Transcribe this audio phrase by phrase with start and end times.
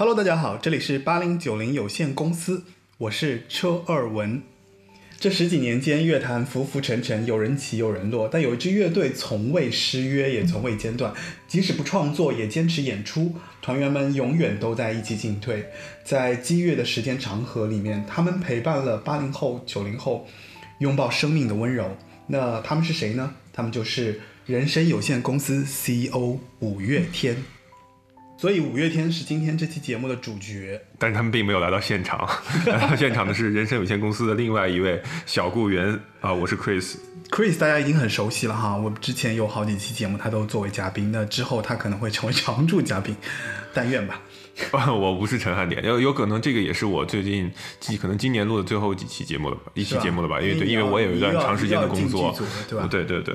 [0.00, 2.62] Hello，大家好，这里是八零九零有限公司，
[2.98, 4.40] 我是车二文。
[5.18, 11.12] 这十几年间，乐坛浮浮沉沉，有人起有人落，但有一支乐队从未失约，也从未间断，
[11.48, 13.34] 即使不创作，也坚持演出。
[13.60, 15.68] 团员们永远都在一起进退，
[16.04, 20.28] 在激越的时间长河里面，他们陪伴了八零后、九零后，
[20.78, 21.96] 拥抱生命的温柔。
[22.28, 23.34] 那他们是谁呢？
[23.52, 27.36] 他们就是人生有限公司 CEO 五月天。
[28.40, 32.24] 所以五月天是今天这期节目的主角，但是他们并没有来到现场，
[32.66, 35.98] 来到现场的是人生有限公司的另外一位小雇员。
[36.20, 36.94] 啊，我是 Chris。
[37.30, 43.16] Chris 大家已经很熟悉了哈，我之前有好几期节目他都作为嘉宾，那之后他可能会成为常驻嘉宾，
[43.74, 44.20] 但愿吧。
[44.88, 47.50] 我不是陈汉典，有有可能这个也是我最近
[48.00, 52.32] 可能今年录的最后几期节目了吧，一期节目了吧，因为对，因为我有一段长时间的工作，
[52.68, 52.86] 对吧？
[52.88, 53.34] 对对对。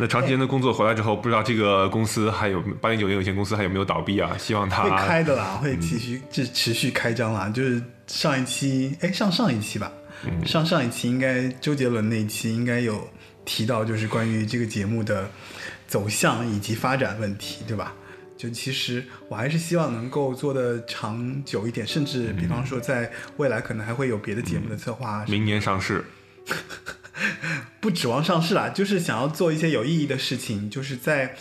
[0.00, 4.34] 那长时间的工作回来之后，不知道这个公司还有八零九零有限公司还有没有倒闭啊？
[4.38, 7.50] 希望它会开的啦，会继续持持续开张啦。
[7.50, 9.92] 就是上一期，哎，上上一期吧，
[10.46, 13.06] 上上一期应该周杰伦那一期应该有
[13.44, 15.28] 提到，就是关于这个节目的
[15.86, 17.94] 走向以及发展问题，对吧？
[18.38, 26.02] 就其实我还是希望能够做的长久一点，甚至比方说在未来可能还会有别的节目的策划，明年上市。
[27.80, 31.34] 不指望上市啦，就是想要做一些有意义的事情，就是在，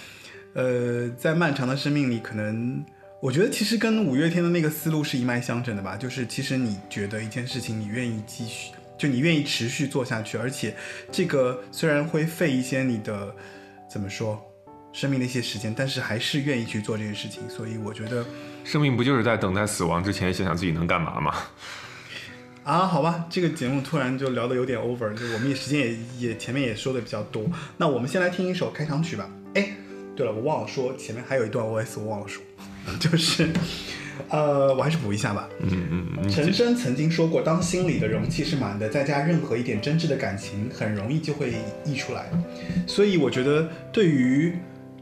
[0.54, 2.84] 呃，在漫长的生命里，可能
[3.22, 5.96] 我觉得其实跟五月天的那个思路是一脉相承的吧。
[5.96, 10.76] 就是其实你觉得一件事情，你愿意继续，就你愿意持续做下去，而且
[11.12, 13.34] 这个虽然会费一些你的
[13.90, 14.42] 怎么说
[14.92, 17.48] 生命的一些时间，但是还是愿意去做这件事情。
[17.50, 18.26] 所以我觉得，
[18.64, 21.36] 生命不就是在等待死亡之前想想自己能干嘛吗？
[22.70, 29.28] 啊，好吧，这个节目突然就聊得有点 over，就我们也时间也也前面也说的比较多，那我们先来听一首开场曲吧。
[29.56, 29.72] 哎，
[30.16, 32.44] 对了，我忘了说前面还有一段 OS，我忘了说，
[33.00, 33.50] 就是，
[34.30, 35.50] 呃，我还是补一下吧。
[35.64, 36.30] 嗯嗯嗯。
[36.30, 42.30] 陈升曾经说过，当心里的容器是满的，再加任何一点真挚的感情，很容易就会溢出来。
[42.86, 44.54] 所以我觉得对于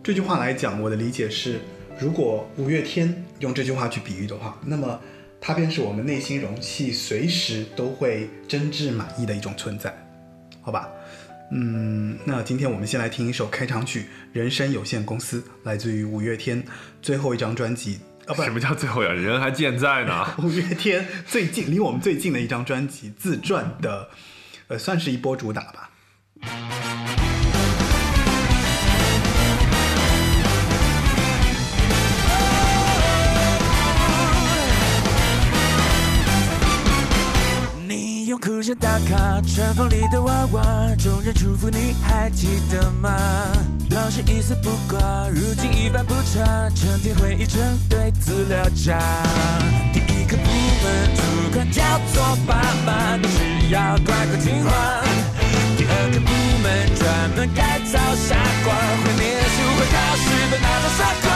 [0.02, 1.60] 这句话来讲，我的理解是，
[2.00, 4.98] 如果五月天用这句话去比喻的话，那么。
[5.40, 9.96] 它便是我们内心容器，随时都会真挚满意的一种存在，
[10.62, 10.90] 好吧？
[11.52, 14.02] 嗯，那今天我们先来听一首开场曲
[14.34, 16.62] 《人生有限公司》，来自于五月天
[17.02, 18.00] 最后一张专辑。
[18.26, 19.14] 啊，不，什么叫最后呀？
[19.14, 20.28] 人还健在呢。
[20.44, 24.10] 五月天最近离我们最近的一张专辑，自传的，
[24.68, 25.90] 呃，算是一波主打吧。
[38.38, 40.64] 哭声打卡，船房里的娃娃，
[40.98, 43.10] 众人祝福你还记得吗？
[43.90, 47.60] 当时一丝不挂，如今一帆不差，成天回忆成
[47.90, 49.00] 堆资料夹。
[49.92, 50.50] 第一个部
[50.84, 51.22] 门主
[51.54, 51.82] 管叫
[52.14, 54.72] 做爸妈，你只要乖乖听话。
[55.78, 56.32] 第二个部
[56.62, 61.28] 门专门改造傻瓜，会念书会考试的那种傻瓜。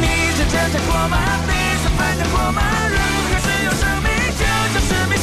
[0.00, 0.04] 你
[0.38, 1.16] 真正过吗？
[1.46, 1.52] 你
[1.82, 2.60] 曾反抗过吗？
[2.88, 2.96] 人
[3.32, 4.06] 还是用生命？
[4.36, 5.18] 就叫生命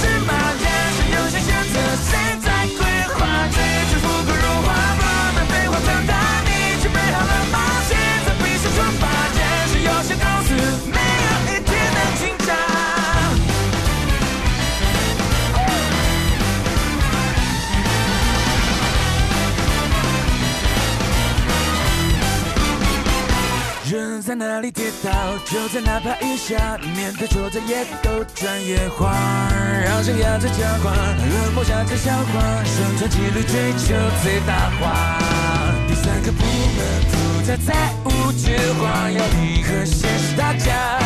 [24.34, 25.12] 在哪里跌倒，
[25.46, 26.76] 就在哪怕一下。
[26.96, 29.14] 面对挫折也都专业化，
[29.86, 35.22] 让生涯最狡猾，冷漠下这笑话，生存几率追求最大化。
[35.88, 36.80] 第三个部门
[37.12, 41.00] 负责财务计划，要你和现实打架。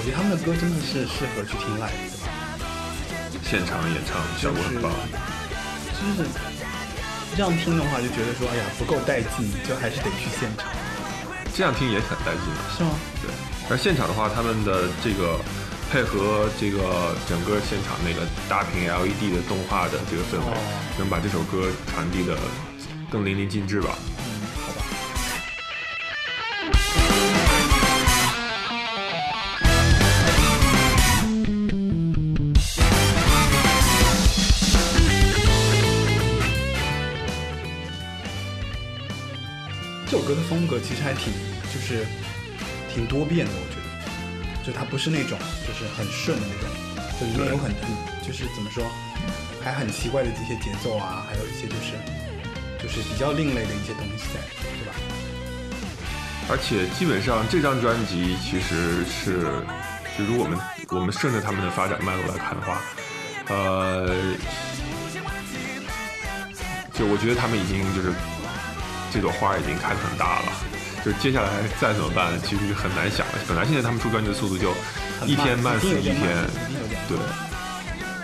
[0.00, 3.44] 我觉得他们的歌真的是适合去听 live，对吧？
[3.44, 4.88] 现场演唱效果很棒。
[5.92, 6.24] 就是
[7.36, 10.72] 这样听的话，就觉得说，哎呀，不够带劲，就还是得去现场。
[11.52, 12.96] 这样听也很带劲的，是吗？
[13.20, 13.28] 对。
[13.68, 15.36] 而现场的话，他们的这个
[15.92, 20.56] 配合这个整个现场那个大屏 LED 的动画的这个氛围，
[20.96, 22.38] 能把这首歌传递的
[23.12, 23.92] 更淋漓尽致吧。
[40.10, 41.32] 这首歌的风格其实还挺，
[41.72, 42.04] 就是
[42.92, 46.68] 挺多变的，我觉得，就它不是那种就是很顺的那种
[47.20, 47.86] 就里面有很很
[48.26, 48.82] 就是怎么说，
[49.62, 51.94] 还很奇怪的这些节奏啊，还有一些就是
[52.82, 54.40] 就是比较另类的一些东西在，
[54.82, 54.92] 对吧？
[56.48, 59.42] 而且基本上这张专辑其实是，
[60.18, 60.58] 就如果我们
[60.88, 62.82] 我们顺着他们的发展脉络来看的话，
[63.46, 64.10] 呃，
[66.94, 68.12] 就我觉得他们已经就是
[69.12, 70.52] 这朵花已经开得很大了，
[71.04, 71.48] 就接下来
[71.80, 73.32] 再怎么办，其实很难想了。
[73.48, 74.72] 本来现在他们出专辑的速度就
[75.26, 76.18] 一天慢死一天，
[77.08, 77.18] 对，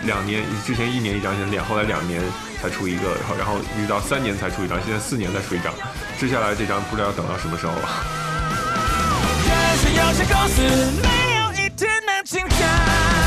[0.03, 2.21] 两年之前一年一张，现在两后来两年
[2.61, 5.73] 才出一个，然后然后一直到三年才出一张，现在四年才出一张，
[6.19, 7.89] 接下来这张不知道要等到什么时候了。
[9.97, 10.61] 有些公司
[11.01, 11.07] 没
[11.37, 13.26] 有一天能精彩。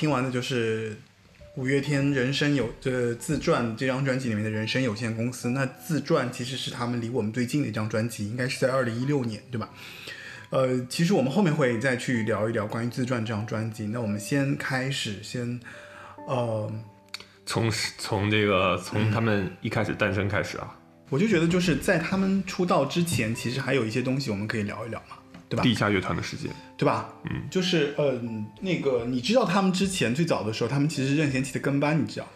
[0.00, 0.96] 听完的就是
[1.56, 5.50] 五月天《人生有》呃自传这张专辑里面的人生有限公司。
[5.50, 9.68] 那自传其实是他们离我们最近的一张专辑，应该是在二零一六年，对吧？
[10.48, 13.88] 呃，其实我们后面会再去聊一聊关于自传这张专辑。
[13.88, 15.60] 那我们先开始，先
[16.26, 16.72] 呃，
[17.44, 20.74] 从从这个从他们一开始诞生开始啊，
[21.10, 25.16] 我就觉得就是在他们出道之前，其实还有一些东西我们可以聊一聊嘛，
[25.50, 25.62] 对吧？
[25.62, 26.48] 地下乐团的世界，
[26.78, 27.12] 对吧？
[27.28, 32.32] 嗯，就是嗯、那个你知道他们之前最早的时候，他们其实是任贤齐的跟班，你知道吗？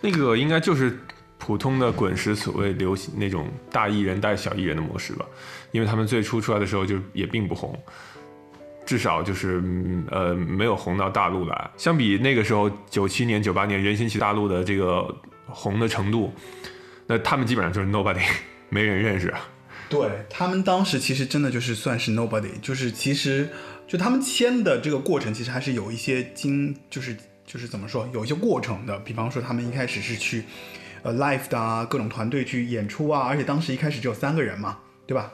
[0.00, 0.98] 那个应该就是
[1.36, 5.26] 普通的滚石所谓流行那种大艺人带小艺人的模式吧，
[5.70, 7.78] 因为他们最初出来的时候就也并不红，
[8.86, 11.70] 至少就是嗯呃没有红到大陆来。
[11.76, 15.14] 相比那个时候九七年九八年任贤齐大陆的这个
[15.46, 16.32] 红的程度，
[17.06, 18.26] 那他们基本上就是 nobody，
[18.70, 19.40] 没人认识啊。
[19.90, 23.48] 对他们当时其实真的就是算是 nobody，就是其实
[23.88, 28.96] 就他们签的这个过程，其实还是有一些经，就是就是怎么说，有一些过程的。
[29.00, 30.44] 比方说他们一开始是去
[31.02, 34.78] 呃 live 的啊，各种团队去演出啊，而且当时一开始只有三个人嘛，
[35.08, 35.32] 对吧？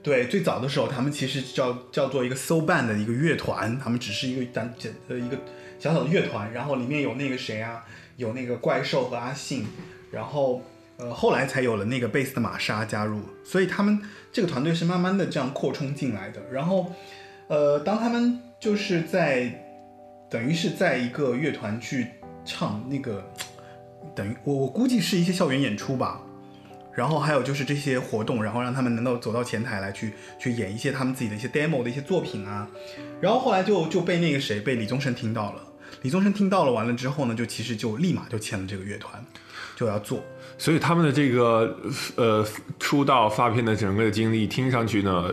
[0.00, 5.36] 对，最早的时候他们其实叫叫做一个 so band 的一个乐团，他们只是一个单简呃一个
[5.80, 7.84] 小小的乐团，然后里面有那个谁啊，
[8.16, 9.66] 有那个怪兽和阿信，
[10.12, 10.62] 然后。
[11.02, 14.00] 呃，后来才有了那个贝斯的玛莎加入，所以他们
[14.32, 16.40] 这个团队是慢慢的这样扩充进来的。
[16.50, 16.92] 然后，
[17.48, 19.52] 呃，当他们就是在
[20.30, 22.06] 等于是在一个乐团去
[22.44, 23.24] 唱那个，
[24.14, 26.22] 等于我我估计是一些校园演出吧。
[26.94, 32.68] 然后还有就是这些活动，然后让他们能够走到前台来去去演一些他们自己的一些 demo 的一些作品啊。
[33.18, 35.62] 然后后来就就被那个谁被李宗盛听到了，
[36.02, 39.24] 李宗盛听到了完了之后呢，就其实就立马就签了这个乐团，
[39.74, 40.22] 就要做。
[40.62, 41.76] 所以他们的这个
[42.14, 42.46] 呃
[42.78, 45.28] 出道发片的整个的经历，听上去呢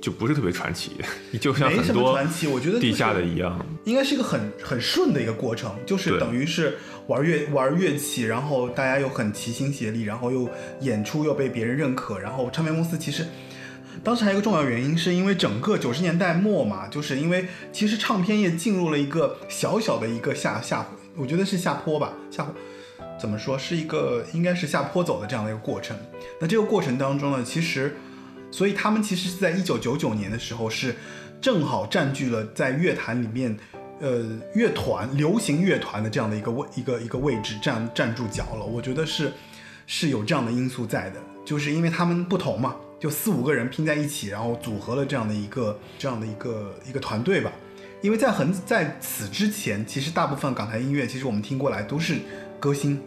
[0.00, 0.90] 就不是特别传奇，
[1.40, 3.64] 就像很多传奇，我觉得、地下的一样。
[3.84, 10.50] 应该是一个很很顺的一个过程，就是等于是玩乐玩乐器，然后大家又很齐心协力，然后又
[10.80, 13.24] 演出又被别人认可，然后唱片公司其实。
[14.02, 20.84] 当时还有一个重要原因，是因为整个九十年代末嘛，就是因为其实唱片业进入了一个小小的一个下下，
[21.14, 22.52] 我觉得是下坡吧，下坡
[23.22, 25.96] 怎么说是一个应该是下坡走的这样的一个过程。
[26.40, 27.96] 那这个过程当中呢，其实，
[28.50, 30.96] 所以他们其实是在一九九九年的时候是
[31.40, 33.56] 正好占据了在乐坛里面，
[34.00, 34.26] 呃，
[34.56, 38.64] 乐团流行乐团的这样的一个位一个一个位置，站站住脚了。
[38.64, 39.32] 我觉得是
[39.86, 47.52] 是有这样的因素在的，就是因为他们不同嘛，就四五个人拼在一起，然后组合了这样的一个这样的一个一个团队吧。
[48.02, 52.16] 因为在很在此之前，其实大部分港台音乐，其实我们听过来都是
[52.58, 53.00] 歌星，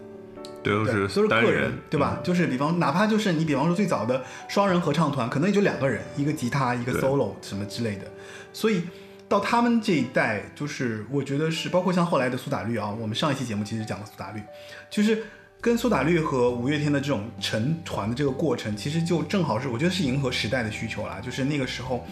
[0.65, 2.19] 都，是都是个人，嗯对吧？
[2.23, 8.05] 就是比方，哪怕就是你比方说最早的双人合唱团，可能也就两个人，一个吉他，一个 solo 什么之类的。
[8.51, 8.83] 所以
[9.27, 14.41] 到他们这一代，就是我觉得是包括像后来的苏打绿啊，我们上一期节目其实讲了苏打绿，
[14.89, 15.23] 就是
[15.61, 22.05] 跟苏打绿和五月天的这种成团的这个过程，其实就正好是我觉得是迎合时代的需求啦，就是那个时候，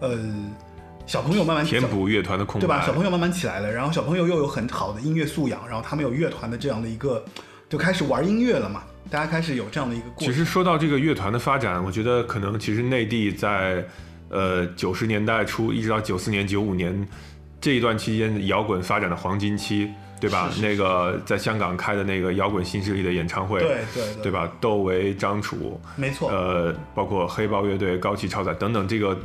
[0.00, 0.18] 呃。
[1.06, 2.86] 小朋友慢慢填补乐团的空白，对吧？
[2.86, 7.24] 小朋友慢慢起来了，然后小朋友又有很好的音乐素养，然后他们有乐团的这样的一个，
[7.70, 8.82] 就开始玩音乐了嘛。
[9.08, 10.28] 大家开始有这样的一个过程。
[10.28, 13.84] 其实说到这个乐团的发展，我觉得可能其实内地在
[14.28, 17.08] 呃九十年代初一直到九四年、九五年
[17.60, 19.88] 这一段期间，摇滚发展的黄金期，
[20.20, 20.48] 对吧？
[20.50, 24.50] 是是那个在香港开的那个摇滚新势力的演唱会，对对对对吧？
[24.60, 29.18] 窦唯、张楚，没错，呃，包括黑豹乐队、高旗超载等等，这个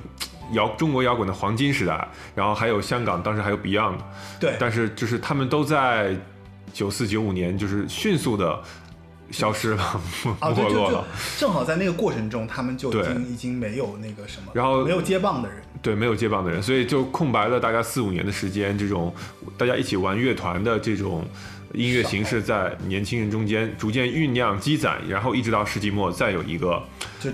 [0.53, 3.97] 摇中国摇滚的黄金时代，然后还有香港当时还有 Beyond，
[4.39, 6.15] 对，但是就是他们都在
[6.75, 8.61] 九四九五年就是迅速的
[9.31, 10.01] 消失了，
[10.53, 11.07] 没落了。
[11.37, 15.57] 正好在那个过程中，他们就已经已经没有那个什么，然后没有接棒的人。
[15.81, 18.77] 对，没有接棒的人，所以就空白了大概四五年的时间。
[18.77, 19.13] 这种
[19.57, 21.25] 大家一起玩乐团的这种
[21.73, 26.83] 音乐形式，在年轻人中间逐渐酝酿积攒，然后一直到世纪末再有一个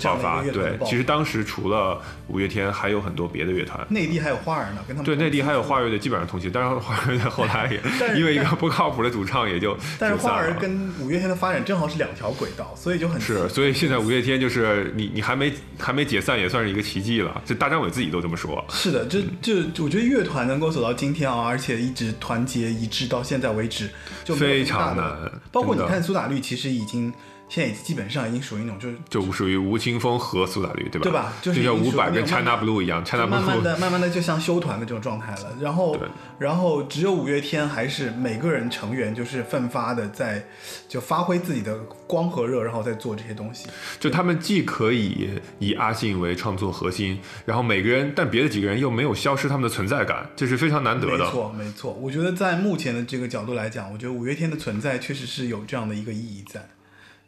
[0.03, 0.43] 爆发。
[0.43, 1.99] 对，其实当时除了
[2.31, 3.85] 五月天，还有很多别的乐团。
[3.89, 7.81] 内地还有花儿呢，跟他们对，内地还有花乐队基本上同期，但是花儿乐队后来也
[8.17, 10.53] 因为一个不靠谱的主唱，也就 但是花儿。
[10.61, 17.41] 跟五月天的发展正好是两条轨道，所以就很是，所以现在五月天就是你你还没还没解散，也算是一个奇迹了。
[17.45, 18.63] 这大张伟自己都这么说。
[18.69, 23.89] 是的，这这我觉得乐团能够走到今天啊，而且一直团结一致到现在为止，
[24.23, 27.11] 就非常难包括你看苏打绿，其实已经
[27.53, 31.03] 现在已基本上已经属于那种就是就属于吴青峰和苏打绿，对吧？
[31.03, 35.53] 对吧就是就像已经伍佰跟 China Blue 一样，China 慢慢 Blue 的、 慢慢的就像休团的这种状态了。
[35.59, 36.07] 然后对，
[36.39, 40.41] 然后只有五月天还是每个人成员就是奋发的在
[40.87, 41.77] 就发挥自己的
[42.07, 43.67] 光和热，然后再做这些东西。
[43.99, 45.29] 就他们既可以
[45.59, 51.25] 以阿信为创作核心，然后每个人，但别的几个人又没有消失他们的存在感，这是非常难得的。
[51.25, 51.91] 没错，没错。
[51.91, 56.65] 我觉得在目前的这个角度来讲，我觉得五月天的存在确实是有这样的一个意义在，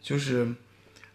[0.03, 0.47] 就是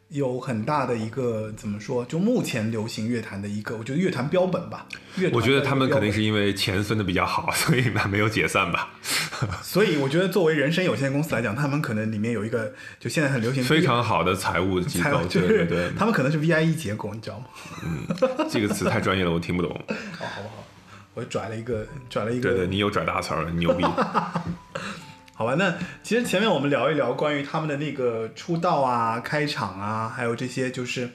[0.09, 4.87] 有很大的一个怎么说，就目前流行乐坛的一个，我觉得乐坛标本吧。
[5.17, 8.95] 乐团我觉得他们肯定是因为钱分的比较好，所以呢没有解散吧。
[9.63, 17.47] 所以我觉得作为人生有限公司来讲，他们可能里面有一个，就现在很流行非常好的财务机构，对对对，他们可能是 VIE 结构，你知道吗？
[18.51, 19.71] 这个词太专业了，我听不懂。
[19.91, 20.65] 哦，好不好？
[21.15, 23.85] 我拽了一个，拽了一个，对对，你有拽大词儿了，你牛逼。
[25.39, 31.09] 好吧，那其实前面我们聊一聊关于他们的那个出道啊、开场啊，还有这些，就是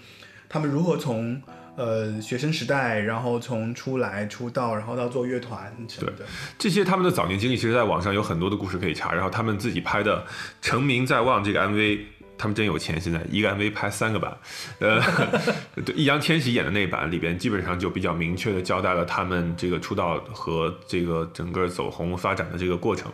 [0.48, 1.42] 他们如何从
[1.76, 6.24] 呃学生时代，然后从出来出道，然后到做乐团什么的。
[6.58, 9.12] 这些他们的早年经历，其实在网上有很多的故事可以查。
[9.12, 10.22] 然后他们自己拍的
[10.62, 12.00] 《成名在望》这个 MV，
[12.38, 14.38] 他们真有钱，现在一个 MV 拍三个版。
[14.80, 15.02] 呃，
[15.86, 23.12] 对，易烊千玺演的那版里边，基本上就比较明确的交代了他们这个出道和这个整个走红发展的这个过程。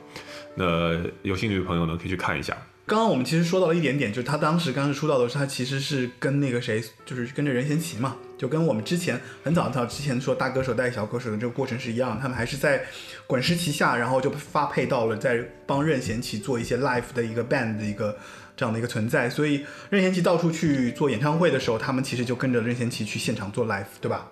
[0.56, 2.56] 那有兴趣的朋友呢，可以去看一下。
[2.86, 12.84] 刚刚我们其实说到了一点点，就是他当时刚刚出道的时候，他其实是跟那个谁，就是跟着任贤齐嘛，就跟我们之前很早很早之前说大歌手带小歌手的这个过程是一样的，他们还是在
[13.28, 18.18] 滚石旗下，然后就发配到了在帮任贤齐做一些 live 的一个 band 的一个
[18.58, 24.28] 这样的一个存在，所以任贤齐到处去做演唱会的时候，他们其实就跟着任贤齐去现场做 live，对吧？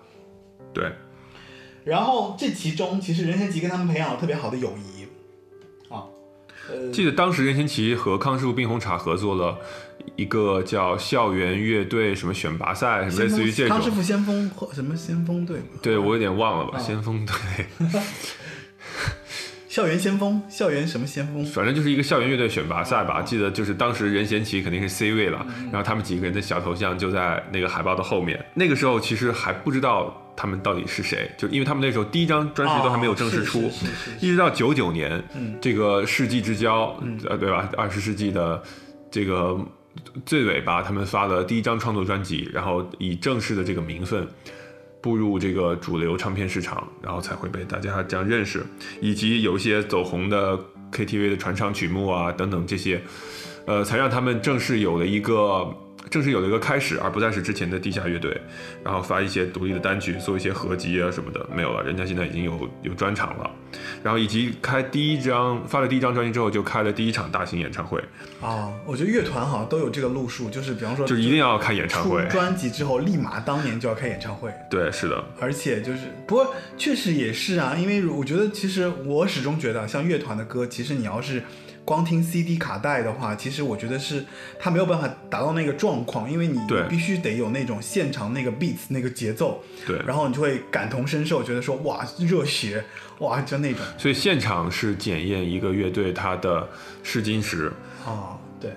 [0.74, 0.90] 对，
[1.84, 4.97] 然后这其中其实任贤齐跟他们培养了特别好的友谊
[6.92, 9.58] 记得当时任贤齐和康师傅冰红茶合作了
[10.16, 13.76] 一个叫校园乐队什么选拔赛，什么类似于这种。
[13.76, 17.34] 康师傅先锋或什么先锋队，对我有点忘了吧，啊先锋队。
[19.68, 21.44] 校园先锋，校园什么先锋？
[21.44, 28.44] 反正就是一个校园乐队选拔赛吧，记得就是当时任贤齐肯定是 C 位了，然后他们几个人的小头像就在那个海报的后面。
[28.54, 33.68] 那个时候其实还不知道他们到底是谁，就因为他们那时候第一张专辑都还没有正式出，
[34.20, 36.96] 一直到九九年，嗯这个世纪之交，
[37.28, 37.68] 呃，对吧？
[37.76, 38.62] 二十世纪的
[39.10, 39.58] 这个
[40.24, 44.24] 最尾巴，他们发了第一张创作专辑，然后以正式的这个名分。
[45.00, 48.66] 步入这个主流唱片市场，然后才会被大家这样认识，
[49.00, 50.58] 以及有一些走红的
[50.90, 53.00] KTV 的传唱曲目啊等等这些，
[53.64, 55.72] 呃，才让他们正式有了一个
[56.10, 58.40] 正式有了一个开始，而不再是之前的地下乐队，
[58.82, 63.50] 然后发一些独立的单曲，做一些合集啊什么的，没有了，人家现在已经有有专场了，
[64.02, 68.02] 然后以及开第一张发了第一张专辑之后，就开了第一场大型演唱会，
[68.40, 81.42] 啊，我觉得乐团好像都有这个路数，就是比方说，就是一定要开演唱会出，专辑之后立马当年就要开演唱会，对，是的，而且就是，不过确实也是啊，因为我觉得其实我始终觉得，像乐团的歌，其实你要是
[81.88, 84.22] 光听 CD 卡带的话，其实我觉得是
[84.60, 92.84] 它没有办法达到那个状况，因为你必须得有那种现场那个 beats 那个节奏，对，然后你就会感同身受，觉得说哇热血，
[93.20, 96.68] 哇就那种所以现场是检验一个乐队它的
[97.02, 97.72] 试金石。
[98.04, 98.70] 啊，对。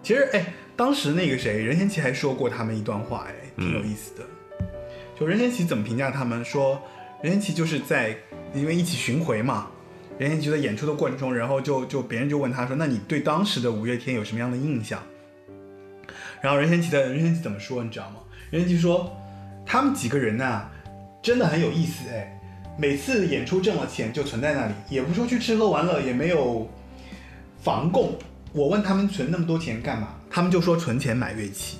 [0.00, 4.22] 其实哎，当时那个谁任贤齐还说过他们一段话，哎，挺有意思的。
[5.18, 6.44] 就任贤齐怎么评价他们？
[6.44, 6.80] 说
[7.24, 8.16] 任贤齐就是在
[8.54, 9.66] 因为一起巡回嘛，
[10.18, 15.02] 任贤齐在演出的过程中，然后就就别人就问他说：“那你对当时的五月天有什么样的印象？”
[16.40, 17.82] 然后任贤齐的任贤齐怎么说？
[17.82, 18.16] 你知道吗？
[18.50, 19.10] 任贤齐说
[19.66, 20.68] ：“他们几个人呐、
[21.22, 22.40] 真的很有意思哎，
[22.78, 26.70] 每次演出挣了钱就存在那里，也不说去吃喝玩乐，也没有
[27.60, 28.16] 房供。
[28.52, 30.14] 我问他们存那么多钱干嘛？
[30.30, 31.78] 他们就说存钱买乐器。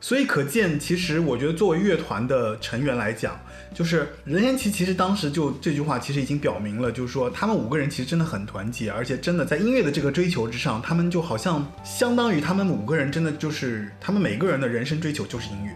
[0.00, 3.38] 所以可见，其实我觉得作为乐团的成员来讲，
[3.74, 15.72] 就是任贤齐其实当时就这句话其实已经表明了，就是说他们五个人其实真的很团结，而且真的在音乐的这个追求之上，他们就好像相当于他们五个人真的就是他们每个人的人生追求就是音乐。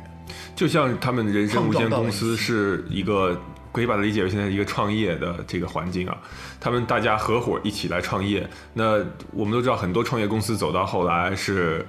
[0.54, 3.40] 就像他们人生无限公司是一个，
[3.72, 6.16] 可以把它理解为现在一个创业的这个环境啊。
[6.61, 11.84] 他们大家合伙一起来创业，那我们都知道很多创业公司走到后来是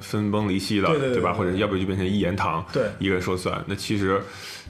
[0.00, 0.94] 分崩离析了，吧？
[0.94, 3.62] 对对对对或者要不就变成一言堂，对一个人说算。
[3.66, 4.20] 那其实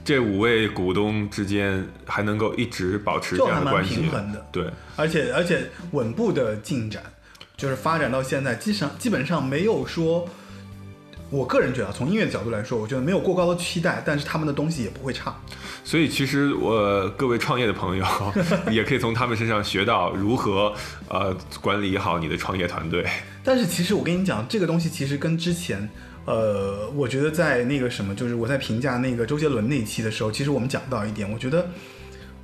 [0.03, 7.01] 这五位股东之间还能够一直保持这样的关系平，衡的，对，而且而且稳步的进展，
[7.55, 10.27] 就是发展到现在，基本上基本上没有说，
[11.29, 15.35] 我个人觉得啊从音乐的角度来说，我觉得没有过高的期待，但是他们的东西也不会差。
[15.85, 18.05] 所以其实我各位创业的朋友
[18.71, 20.73] 也可以从他们身上学到如何
[21.09, 23.05] 呃管理好你的创业团队。
[23.43, 25.89] 但是其实我跟你讲，这个东西其实跟之前，
[26.25, 31.67] 呃，我觉得在那个什么，就是我在评价那个周杰伦那一期的时候，其实我们讲到一点，我觉得，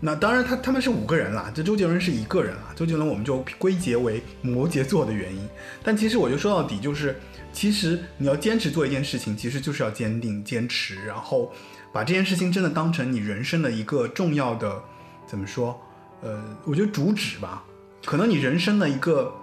[0.01, 5.48] 那当然他他们是五个人啦，这周杰伦是一个人啦，周杰伦我们就归结为摩羯座的原因。
[5.81, 7.15] 但其实我就说到底就是，
[7.53, 11.51] 其实你要坚持做一件事情，其实就是要坚定坚持，然后
[11.93, 14.81] 把这件事情真的当成你人生的一个重要的，
[15.25, 15.79] 怎么说？
[16.21, 17.63] 呃，我觉得主旨吧，
[18.03, 19.33] 可能你人生的一个。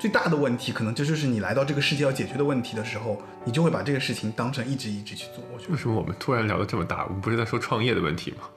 [0.00, 5.42] 最大的问题，可能这就是你来到这个世界要解决的问题的时候，你就会把这个事情当成一直一直去做。
[5.52, 7.04] 我觉为什么我们突然聊得这么大？
[7.06, 8.48] 我们不是在说创业的问题吗？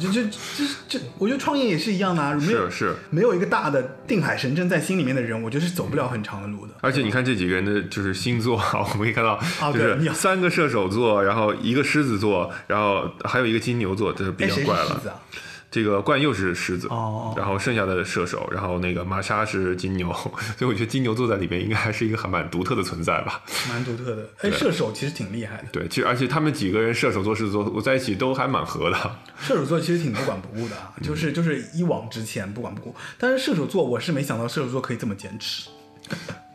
[0.00, 6.74] 这这这这，我觉得创业也是一样的啊，没有是是，没有一个大的定海神针在心里面的人，我觉得是走不了很长的路的。
[6.80, 9.38] 而且你看这几个人的就是星座啊， 我们可以看到，
[9.72, 15.00] 就对三个射手座，然后一个狮子座，然后还有一个金牛座，这是比较怪了。
[15.74, 20.08] 这个冠佑是狮子，哦然后剩下的射手，然后那个玛莎是金牛，
[20.56, 23.42] 所以我觉得金牛座在里面应该还是一个还蛮独特的存在吧。
[23.68, 24.24] 蛮独特的。
[24.42, 29.16] 哎，射手其实挺厉害的，对，其实而且他们几个人射手座、狮子座，我在一起都还蛮合的。
[29.40, 32.94] 射手座其实挺不管不顾的啊，就是就是一往直前，不管不顾。
[33.18, 35.68] 但是射手座，我是没想到射手座可以这么坚持。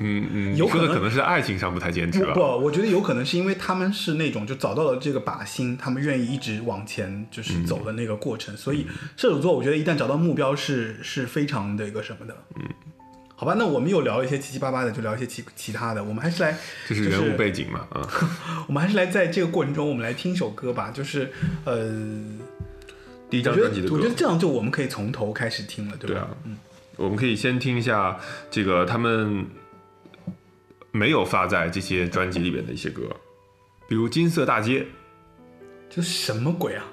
[0.02, 2.34] 嗯嗯，有可能你说的可能是爱情上不太坚持吧。
[2.34, 12.64] 不，我觉得有可能是因为他们是那种就找到了这个靶心，他们愿意一直往前就是走的那个过程，所以射手座我觉得一旦找到目标是是非常的一个什么的，嗯，
[13.36, 16.58] 好吧，那我们又聊一些七七八八的，就聊一些其其他的，我们还是来
[16.88, 17.88] 就是人物背景嘛？
[17.92, 18.08] 啊、
[18.68, 21.32] 我们还是来在这个过程中，我们来听一首歌吧，就是
[21.66, 21.90] 呃，
[23.30, 24.16] 第一我觉张专辑的歌得我觉得。
[24.16, 26.16] 这样就我们可以从头开始听了，对吧？
[26.16, 26.58] 对啊，
[27.00, 28.18] 我们可以先听一下
[28.52, 29.48] 这个他们
[30.92, 33.04] 没有发在这些专辑里边的一些歌，
[33.88, 34.82] 比如《金色大街》。
[35.90, 36.86] 这什么鬼啊？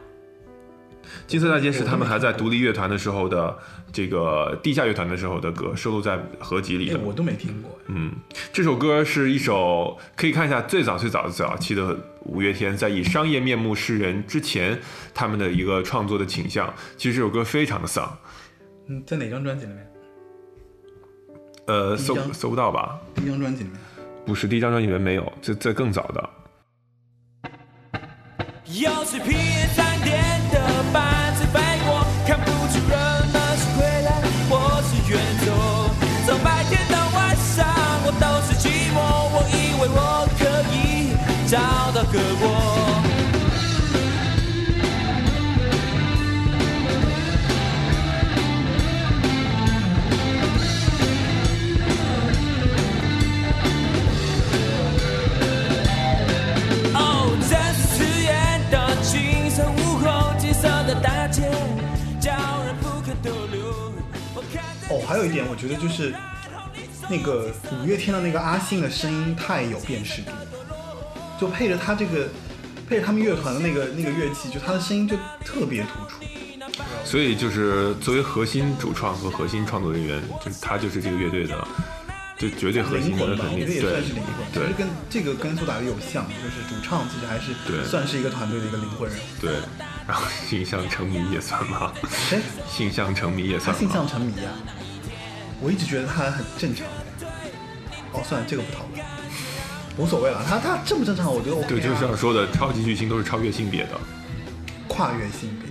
[1.27, 3.57] 金色大街是他们还在独立乐团的时候的
[3.93, 6.95] 这个地下乐团的时候的歌，收录在合集里。
[7.05, 7.79] 我都没听过。
[7.89, 8.13] 嗯，
[8.53, 14.79] 这首歌是一首可以看一下最早最早最早期的五月天在以商业面目示人之前
[15.13, 16.73] 他们的一个创作的倾向。
[16.97, 18.17] 其实这首歌非常的丧，
[18.89, 19.87] 嗯，在哪张专辑里面？
[21.67, 22.99] 呃，搜搜不到吧？
[23.15, 23.79] 第一张专辑里面。
[24.25, 26.31] 不是，第一张专辑里面没有，这这更早的。
[28.67, 32.99] 又是的班次飞过，看不出人
[33.33, 34.11] 们是归来
[34.49, 35.47] 或是远走。
[36.27, 37.67] 从白天到晚上，
[38.05, 38.97] 我都是寂寞。
[39.33, 40.01] 我以为我
[40.39, 40.41] 可
[40.73, 40.75] 以
[41.49, 41.55] 找
[41.93, 42.56] 到个我。
[65.07, 66.13] 还有一点，我觉得就是
[67.09, 70.31] 那个五月天的那个阿信的声音太有辨识度，
[71.41, 72.29] 就配着他这个，
[72.89, 76.25] 配着他们乐团的那个那个乐器，就他的声音就特别突出。
[77.05, 81.57] 所以就是作为核心主创和核心创作人员，就是他就是这个乐队的，
[82.37, 84.35] 就绝对核心的灵魂吧，我觉得也肯定对算是灵魂。
[84.53, 89.23] 其对实跟这个跟苏打绿有像，就是主唱其实还是对算是一个团队的一个灵魂人物。
[89.41, 89.53] 对。
[90.07, 91.93] 然后性向成迷也算吗？
[92.29, 92.41] 谁？
[92.69, 93.91] 性向成迷也算吗？
[93.93, 94.55] 向成迷啊？
[95.61, 96.87] 我一直觉得他很正常。
[98.13, 99.05] 哦，算了，这个不讨论，
[99.99, 100.45] 无所谓了。
[100.49, 101.69] 他他正不正常，我觉得 OK 啊。
[101.69, 103.99] 对，就是像说的，超级巨星都是超越性别的，
[104.89, 105.69] 跨越性别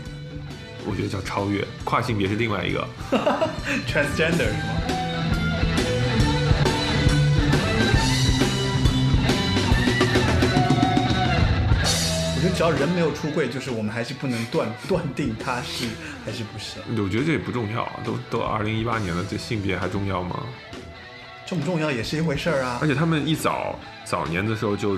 [0.88, 2.88] 我觉得叫超越，跨性别是另外一个。
[3.89, 5.05] transgender 是吗？
[12.51, 15.88] 只要人没有出柜，就是我们还是不能断断定他是
[16.25, 20.43] 还是不是啊，我觉得这也不重要，都都二零一八年了，这性别还重要吗？
[21.45, 22.88] 重不重要也是一回事儿啊而。
[22.88, 24.97] 且他们一早早年的时候就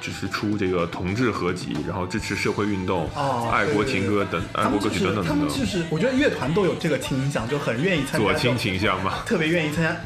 [0.00, 9.96] 就是出这个同志合集，然后支持社会运动、哦爱国情歌等、爱国歌曲等等他等等，们就是，我觉得乐团都有这个倾向，就很愿意参加左倾，倾向吧，特别愿意参加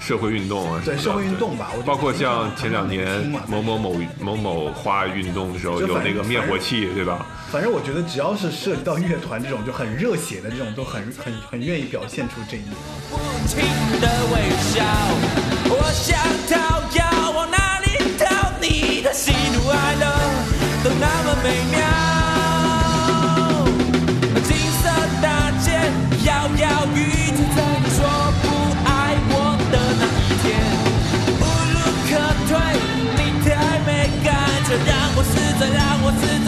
[0.00, 1.70] 社会运动啊，对社会运动吧。
[1.76, 7.26] 我包括像前两年某某某某某花运动的时候，有那个灭火器，对吧？
[7.50, 12.70] 反正我觉得只要是涉及到乐团这种就很热血的这种，都很很很愿意表现出这一面。
[13.10, 13.16] 不
[13.48, 13.60] 停
[14.00, 14.84] 的微笑，
[15.70, 16.56] 我想逃
[16.94, 16.98] 要往哪里逃？
[16.98, 17.07] 你
[19.12, 20.04] 喜怒哀乐
[20.84, 21.76] 都那么美妙。
[24.46, 24.88] 金色
[25.22, 25.26] 大
[25.60, 25.66] 街
[26.24, 26.96] 摇摇欲
[27.34, 27.98] 坠，在你说
[28.42, 28.44] 不
[28.84, 28.88] 爱
[29.30, 29.32] 我
[29.72, 30.46] 的那一天，
[31.40, 31.42] 无
[31.74, 31.76] 路
[32.08, 32.10] 可
[32.48, 32.50] 退，
[33.16, 33.46] 你太
[33.86, 33.88] 没
[34.24, 34.26] 感
[34.66, 36.47] 觉，让我死在，让我自在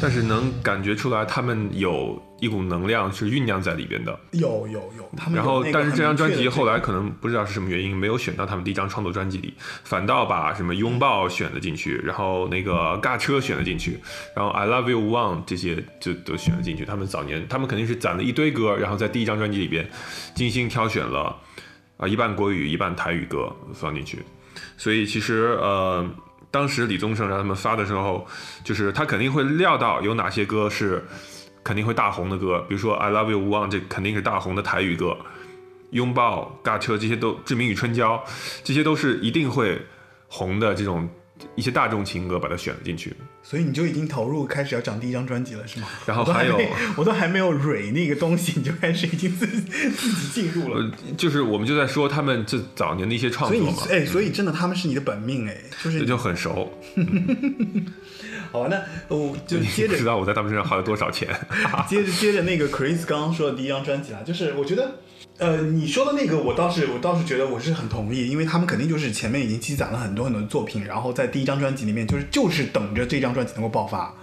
[0.00, 4.18] 但是能感觉出来，他们有一股能量是酝酿在里边的。
[4.32, 14.00] 有有有，他们然后，但是这张专辑后来可能不知道是什么原因，没有选到他们第一张创作专辑里，反倒把什么拥抱选了进去，然后那个尬车选了进去，
[14.34, 16.84] 然后 I Love You One 这些就都选了进去。
[16.84, 19.88] 他们早年，他们肯定是攒了一堆歌，然后在第一张专辑里边
[20.34, 21.36] 精心挑选了
[21.96, 24.18] 啊一半国语一半台语歌放进去。
[24.76, 26.04] 所以其实呃，
[26.52, 28.24] 当时李宗盛让他们发的时候，
[28.62, 31.02] 就是他肯定会料到有哪些歌是
[31.64, 35.16] 肯定会大红的歌，比如说《I Love You One》这肯定是大红的台语歌，
[35.90, 38.16] 拥抱、尬车这些都《志明与春娇》，
[38.62, 39.80] 这些都是一定会
[40.28, 41.08] 红的这种
[41.54, 43.14] 一些大众情歌，把它选了进去。
[43.42, 45.88] 所以你就已经投入开始要讲第一张专辑了，是吗？
[46.06, 46.60] 然后还有
[46.96, 50.80] 我都还没有蕊那个东西，你就开始已经自己自己进入了。
[50.80, 56.72] 呃，就是我们就在说他们这早年的一些创作嘛，你哎，所以真的他们是你的本命哎，就是这就很熟。
[58.52, 61.28] 好吧，那我就接着知道我在他们身上花了多少钱。
[61.88, 65.00] 接着接着那个 Chris 刚刚说的第一张专辑啊，就是我觉得，
[65.42, 74.14] 呃，你说的那个我倒是我倒是觉得我是很同意，因为他们肯定就是前面已经积攒了很多很多的作品，然后在第一张专辑里面就是就是等着这张专辑能够爆发，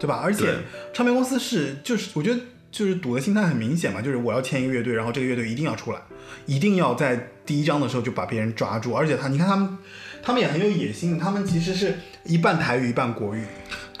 [0.00, 0.22] 对吧？
[0.24, 0.46] 而且
[0.94, 6.00] 唱片公司是就是我觉得就是赌的心态很明显嘛，就是我要签一个乐队，然后这个乐队一定要出来，
[6.46, 9.76] 一定要在第一张的时候就把别人抓住，而且他你看他们
[10.22, 13.44] 他们也很有野心，他们其实是一半台语一半国语。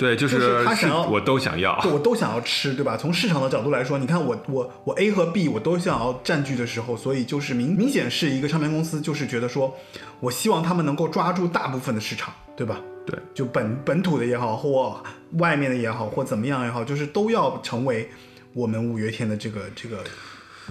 [0.02, 1.78] 对，就就是是他想要我都想要。
[1.80, 2.96] 对，我都想要吃，对吧？
[2.96, 9.76] 从市场的角度来说，你看我我我 A 和 B 我都想要占据的时候，所以就是明明显是一个唱片公司，就是觉得说，
[10.18, 12.80] 我希望他们能够抓住大部分的市场，对吧？
[13.06, 15.00] 对，就本本土的也好，或
[15.38, 18.10] 外面的也好，或怎么样也好，就是都要成为
[18.52, 19.98] 我们五月天的这个这个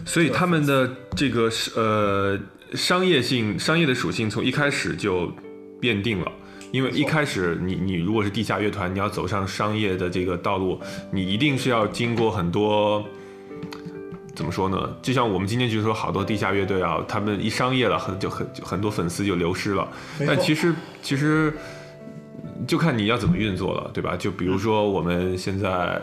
[0.06, 2.38] 所以他们的这个是呃
[2.74, 5.32] 商业性、商业的属性从一开始就
[5.82, 6.32] 奠定了。
[6.72, 10.80] 因为一开始你你如果是地下乐团，你要走上商业的这个道路，
[11.12, 13.04] 你一定是要经过很多
[14.34, 14.96] 怎么说呢？
[15.02, 19.88] 就像我们今天就说好多地下乐队啊，他们一商业了，很就很就很多粉丝就流失了。
[20.26, 21.54] 但其实其实
[22.66, 24.16] 就看你要怎么运作了，对吧？
[24.16, 26.02] 就比如说我们现在，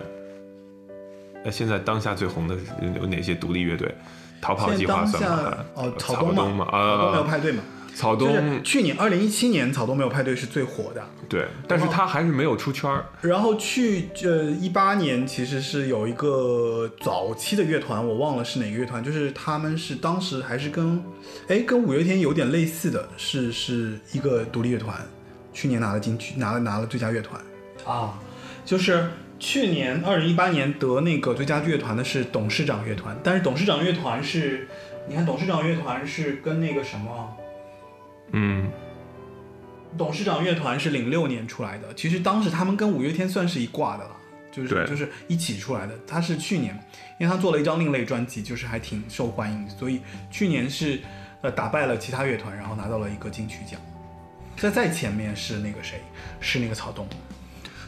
[1.45, 2.65] 呃，现在当下最红的是
[3.01, 3.95] 有哪些独立乐队？
[4.41, 5.65] 逃跑计划算现在当吗下？
[5.83, 7.63] 哦，草东东嘛，草东没有啊，派对嘛，
[7.95, 13.05] 草东就是去年二零一七年草东没有派对是最火的，对，但是他还是没有出圈儿。
[13.23, 21.03] 然后去呃一八年其实是有一个早期的乐团，我忘了是哪个乐团，就是他们是当时还是跟
[21.49, 24.97] 哎跟五月天有点类似的，是是一个独立乐团，
[25.53, 27.41] 去年拿了金曲，拿了拿了最佳乐团
[27.85, 28.19] 啊，
[28.65, 34.69] 就是去年二零一八年得那个最佳乐团的是董事长乐团，但是董事长乐团是，
[35.09, 37.35] 你看董事长乐团是跟那个什么。
[38.33, 38.71] 嗯，
[39.97, 44.11] 董事长乐团是零六年出来的，其实当时他们跟五月天算是一挂的了，
[44.53, 45.95] 就是就是一起出来的。
[46.07, 46.79] 他是去年，
[47.19, 51.01] 因为他做了一张另类专辑，就是还挺受欢迎，所以去年是
[51.41, 53.81] 呃打败了其他乐团，然后拿到了一个金曲奖。
[54.57, 56.03] 在再前面是那个谁，
[56.41, 57.09] 是那个草东，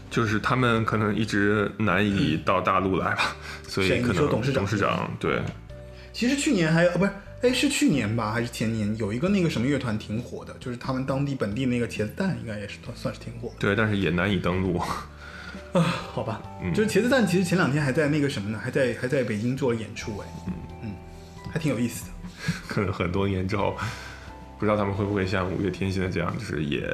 [0.09, 3.37] 就是他们可能一直难以到大陆来吧，
[3.69, 5.41] 所以可能说董事长长对
[6.13, 7.13] 其实去年还有、呃不是。
[7.43, 8.95] 哎，是去年吧，还是前年？
[8.99, 13.55] 有一个那个什么乐团挺火的，就是他们当地本地那个茄子蛋，应该也是算算是挺火的。
[13.59, 14.79] 对，但是也难以登陆。
[15.73, 15.81] 啊，
[16.13, 20.91] 好吧，嗯就是茄子蛋，其实前两天还在那个什么呢，还在还在北京做了演出，哎，嗯嗯，
[21.51, 22.11] 还挺有意思的。
[22.69, 23.75] 可能很多年之后，
[24.59, 26.87] 不知道他们会不会像五月天现在这样，就是也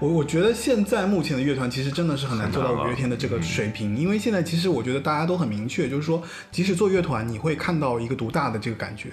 [0.00, 9.10] 我我觉得现在目前的乐团其实真的是很难做到五月天的这嗯个水平，因为现在其实我觉得大家都很明确，就是说，即使做乐团，你会看到一个独大的这个感觉，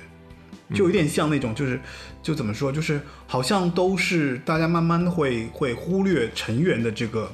[0.74, 1.80] 就有点像那种就是
[2.22, 7.32] 就怎么说，就是好像都是大家慢慢会会忽略成员的这个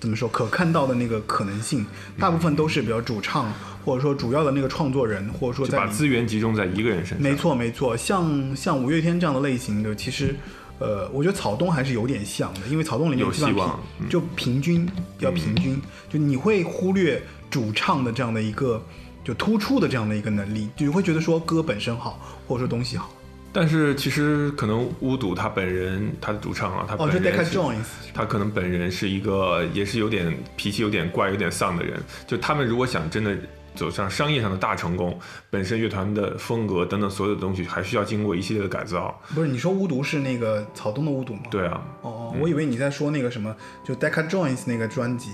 [0.00, 1.86] 怎么说可看到的那个可能性，
[2.18, 3.52] 大部分都是比较主唱
[3.84, 7.20] 或者说主要的那个创作人，或者说就把资源集中在一个人身上。
[7.20, 10.34] 没错，没错，像像五月天这样的类型的，其实，
[10.78, 18.82] 呃，我觉得草东还是有点像的，因为草东里面有希望平就平均比较平均，就你会忽略主唱的这样的一个
[19.24, 23.10] 就突出的这样的一个能力，就你会觉得说歌本身好，或者说东西好。
[23.54, 32.00] 但是其实可能巫毒他本人，他的主唱啊，他本人 Decca 是 Jones，他可能本人是一个也是有点脾气有点怪、有点丧的人。
[32.26, 33.36] 就他们如果想真的
[33.74, 35.18] 走上商业上的大成功，
[35.50, 39.20] 本身乐团的风格等等所有的东西，还需要经过一系列的改造。
[39.34, 41.42] 不是你说巫毒是那个草东的巫毒吗？。
[41.50, 43.54] 对啊，哦，我以为你在说那个什么，
[43.84, 45.32] 就 Decca Jones 那个专辑，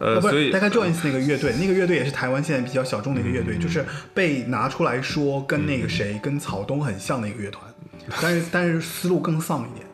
[0.00, 7.72] 呃，啊，不是所以 Decca Jones 那个乐队，那个乐队也是台湾现在比较小众的一个乐队，嗯就是被拿出来说跟那个谁、跟草东很像的一个乐团，
[8.20, 9.86] 但是但是思路更丧一点。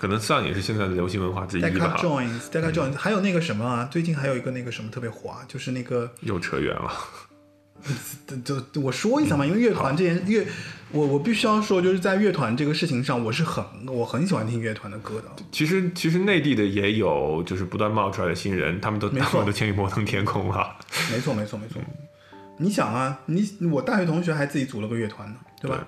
[0.00, 1.96] 可能丧也是现在的流行文化之一 Decca 吧。
[2.00, 6.92] Jones，Decca Jones，还有那个什么啊，最近还有一个那个什么特别火啊，就是那个，又扯远了。
[8.44, 10.46] 就就我说一下嘛，因为乐团这件乐，
[10.90, 15.28] 我我必须要说，就是在乐团这个事情上，我是很我很喜欢听乐团的歌的。
[15.52, 20.76] 其实其实内地的也有，就是不断冒出来的新人，他们都没错他们都签约摩登天空了。
[21.10, 21.80] 没错，没错，没错。
[22.56, 25.86] 你想啊，你我大学同学还自己组了个乐团呢，对吧？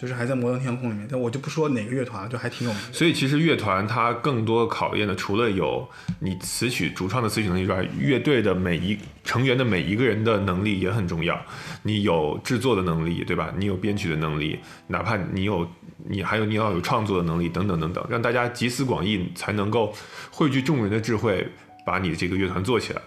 [0.00, 2.92] 就是还在摩登天空里面，但我就不说哪个乐团了，就还挺有名的。
[2.92, 5.86] 所以其实乐团它更多考验的，除了有
[6.20, 11.38] 你词曲主创的词曲能力之外，乐队的每一成员的每一个人的能力也很重要。
[11.82, 13.52] 你有制作的能力，对吧？
[13.58, 15.68] 你有编曲的能力，哪怕你有
[16.08, 19.92] 你还有你要有创作的能力，等等等等，让大家集思广益，才能够
[20.30, 21.46] 汇聚众人的智慧，
[21.84, 23.02] 把你这个乐团做起来。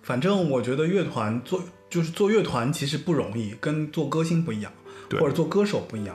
[0.00, 4.79] 反正我觉得乐团做就是做乐团其实不容易，跟做歌星不一样，对
[5.18, 6.14] 或者做歌手不一样。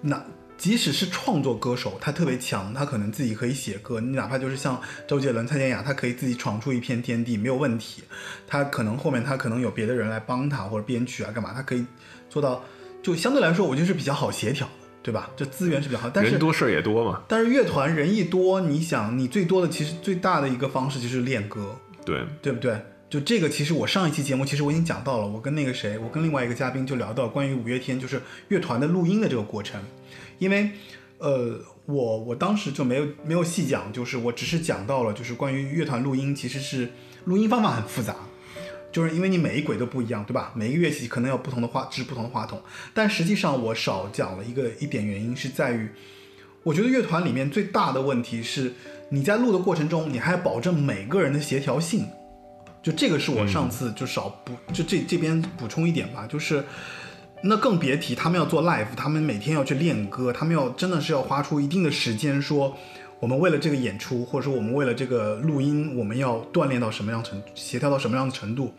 [0.00, 0.24] 那
[0.56, 8.02] 即使是创作歌手，他特别强，他可能自己可以写歌，你哪怕就是像周杰伦、蔡健雅，他可以自己闯出一片天地，没有问题。
[8.46, 11.86] 他可能后面他可能有别的人来帮他或者编曲啊干嘛，他可以
[12.28, 12.64] 做到，
[13.02, 15.30] 就相对来说我觉得是比较好协调的，对吧？
[15.36, 22.76] 这资源是比较好，但是人多事儿也多嘛，但是乐团人一多，你想你最多的其实最大的一个方式就是练歌，对，对不对？
[23.10, 29.80] 就这个，其实我上一期节目其实我已经讲到了，我跟那个谁，我跟另外一个嘉宾就聊到关于五月天就是乐团的录音的这个过程，
[30.38, 30.72] 因为
[31.16, 36.90] 呃，我我当时就没有没有细讲，就是我只是讲到了就是关于乐团录音其实是
[37.24, 38.14] 录音方法很复杂，
[38.92, 40.52] 就是因为你每一轨都不一样，对吧？
[40.54, 42.60] 每一个乐器可能有不同的话支不同的话筒，
[42.92, 45.88] 但实际上我少讲了一个一点原因是在于，
[46.62, 48.74] 我觉得乐团里面最大的问题是
[49.08, 52.06] 你在录的过程中，你还保证每个人的协调性。
[52.82, 56.64] 就这个是我上次就少补，就这这边补充一点吧，就是
[57.42, 62.76] 那更别提他们要做 live，他们每天要去练歌，他们要真的是要花出一定的时间，说
[63.20, 68.72] 我们为了这个演出，或者说我们为了这个录音，我们要锻炼到什么样程，协调到什么样的程度，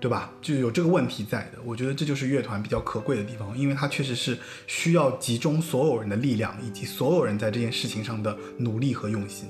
[0.00, 0.30] 对吧？
[0.40, 1.58] 就有这个问题在的。
[1.64, 9.48] 我觉得这就是乐团比较可贵的地方，因为它确实是需要集中所有人的力量，以及所有人在这件事情上的努力和用心。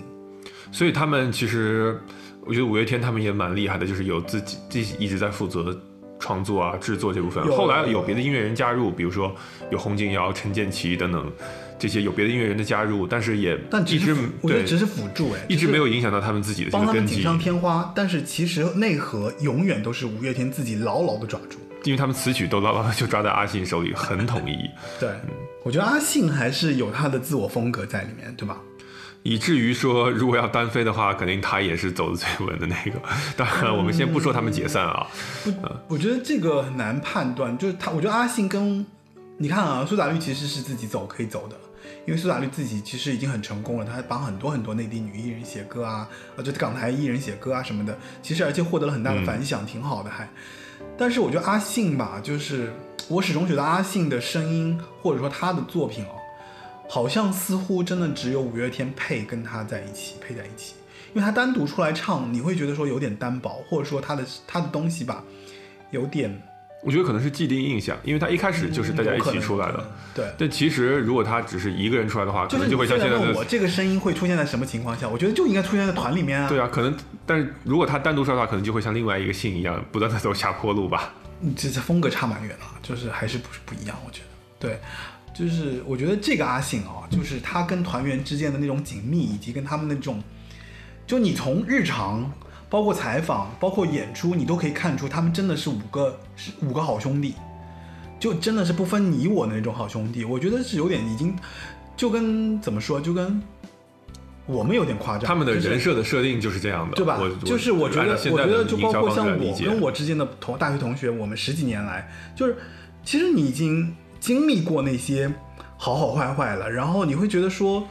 [0.71, 1.99] 所以他们其实，
[2.49, 5.79] 我觉得五月天他们也蛮厉害的，就是有自己自己一直在负责
[6.19, 7.45] 创作啊、制作这部分。
[7.55, 9.37] 后来有别的音乐人加入，比如说
[9.71, 11.31] 有洪金瑶、陈建奇等等
[11.79, 21.59] 这些有别的音乐人的加入，但是也但只一直我觉得对只是辅助，哎，一直没有影响到他们自己的这帮个根锦上添花，但是其实内核永远都是五月天自己牢牢的抓住。
[21.85, 24.57] 因为他们词曲都牢牢的就抓在阿信手里，很统一。
[24.99, 25.11] 对，
[25.65, 28.59] 我觉得阿信还是有他的自我风格在里面，对吧？
[29.29, 32.99] 以至于说，如果要单飞的话，肯定他也是走的最稳的那个。
[33.37, 35.07] 当然，我们先不说他们解散啊，
[35.87, 38.87] 我觉得这个很难判断，就是他，我觉得阿信跟
[39.37, 41.57] 你看啊，苏打绿其实是自己走可以走的，
[42.07, 50.27] 因为苏打绿自己其实已经很成功了，他还帮很多很多内地女艺人写歌啊，啊，就港台艺人写歌啊什么的，其实而且获得了很大的反响，挺好的还。
[50.97, 52.73] 但是我觉得阿信吧，就是
[53.09, 56.17] 我始终觉得阿信的声音或者说他的作品哦，
[56.89, 60.75] 好像似乎真的只有五月天配跟他在一起配在一起，
[61.15, 65.23] 因为他单独出来唱，你会觉得说有点单薄，或者说他的他的东西吧，
[65.91, 66.43] 有点
[66.83, 69.85] 我觉得可能是既定印象，因为他一开始就是大家一起出来的。。
[70.15, 75.09] 对，但其实如果他只是一个人出来的话，可能就会像现在的我这个声音会出现在什么情况下？
[75.09, 76.49] 我觉得就应该出现在团里面啊。
[76.49, 76.97] 对啊，可能，
[77.27, 81.13] 但是如果他单独出来的话，可能就会像另外一个信一样，不断的走下坡路吧。
[81.43, 84.29] 嗯，这这风格差蛮远了，就是还是不是不一样，我觉得。
[84.61, 84.81] 对，
[85.39, 90.21] 就是我觉得这个阿信啊，就是他跟团员之间的那种紧密，以及跟他们那种，
[91.07, 92.29] 就你从日常，
[92.69, 97.35] 包括采访，包括演出，你都可以看出他们真的是五个是五个好兄弟。
[98.19, 100.25] 就真的是不分你我的那种好兄弟。
[100.25, 101.33] 我觉得是有点已经
[101.97, 103.41] 就跟怎么说，就跟
[104.45, 105.25] 我们有点夸张。
[105.25, 107.17] 他们的人设的设定就是这样的，对吧？
[107.45, 112.57] 就是我觉得，我觉得就包括像我跟我之间的同大学同学，我们十几年来，就是
[113.05, 115.33] 其实你已经经历过那些
[115.77, 117.87] 好好坏坏了，然后你会觉得说，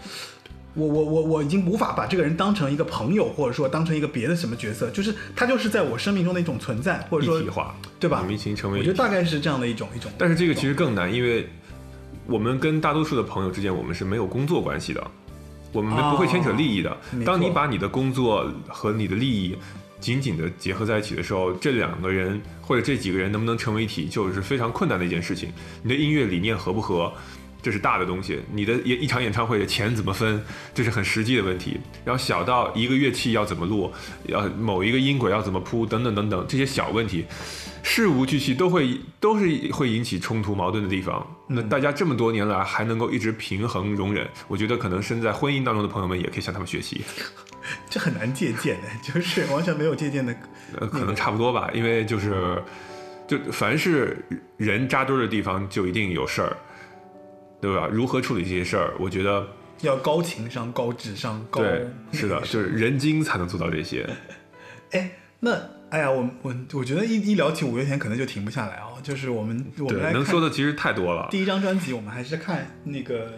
[0.74, 10.12] 我我我我已经无法把这个人当成一个朋友，或者说当成一个别的什么角色，就是他就是在我生命中的一种存在，或者说一体化，对吧你们已经成为我觉得大概是这样的一种一种。
[10.18, 11.50] 但是这个其实更难，因为
[12.26, 15.02] 我们跟大多数的朋友之间，我们是没有工作关系的，
[15.72, 16.96] 我们哦不会牵扯利益的。
[17.26, 19.58] 当你把你的工作和你的利益
[20.00, 25.52] 紧紧的结合在一起的时候，这两个人或者这几个人能不能成为一体，就是非常困难的一件事情。
[25.82, 27.12] 你的音乐理念合不合？
[27.62, 30.44] 这是大的东西，你的一一场演唱会的钱怎么分，
[30.74, 31.80] 这是很实际的问题。
[32.06, 33.92] 然后小到一个乐器要怎么录，
[34.26, 37.26] 要某一个音轨要怎么铺，等等等等这些小问题，
[37.84, 41.26] 事无巨细都会都是会引起冲突矛盾的地方。
[41.48, 47.02] 那大家这么多年来还能够一直平衡容忍，我觉得可能身在婚姻当中的朋友们也可以向他们学习。
[47.90, 50.34] 这很难借鉴的，就是完全没有借鉴的。
[50.80, 52.62] 呃，可能差不多吧，因为就是
[53.28, 54.24] 就凡是
[54.56, 56.56] 人扎堆儿的地方，就一定有事儿，
[57.62, 57.88] 对吧？
[57.92, 59.48] 如何处理这些事儿，我觉得
[59.82, 64.08] 要高情商、高智商、高对，是的，就是人精才能做到这些。
[64.92, 65.52] 哎，那
[65.90, 68.98] 哎呀，我我我觉得一一聊起五月天，可能就停不下来哦。
[69.04, 71.28] 就是我们我们能说的其实太多了。
[71.32, 73.32] 第一张专辑，我们还是看那个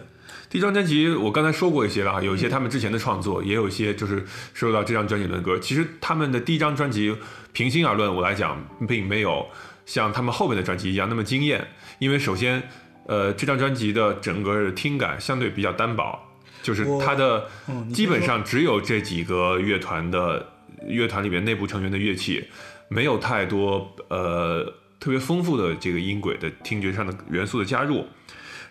[0.48, 5.58] 第一张专辑我刚才说过一些了哈，有一些他们之前的创作，也有一些就是受到这张专辑的歌。
[5.58, 7.16] 其实他们的第一张专辑，
[7.52, 9.46] 平心而论，我来讲，并没有
[9.86, 11.64] 像他们后面的专辑一样那么惊艳，
[11.98, 12.62] 因为首先，
[13.10, 16.16] 呃，这张专辑的整个听感相对比较单薄，
[16.62, 17.44] 就是它的
[17.92, 20.46] 基本上只有这几个乐团的
[20.86, 22.44] 乐团里面内部成员的乐器，
[22.88, 24.64] 没有太多呃
[25.00, 28.06] 特别丰富的这个音轨的听觉上的元素的加入。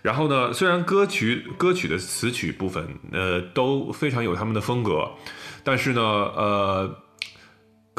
[0.01, 5.11] 然后呢，虽然歌曲歌曲的词曲部分，呃，都非常有他们的风格，
[5.65, 6.95] 但是呢，呃，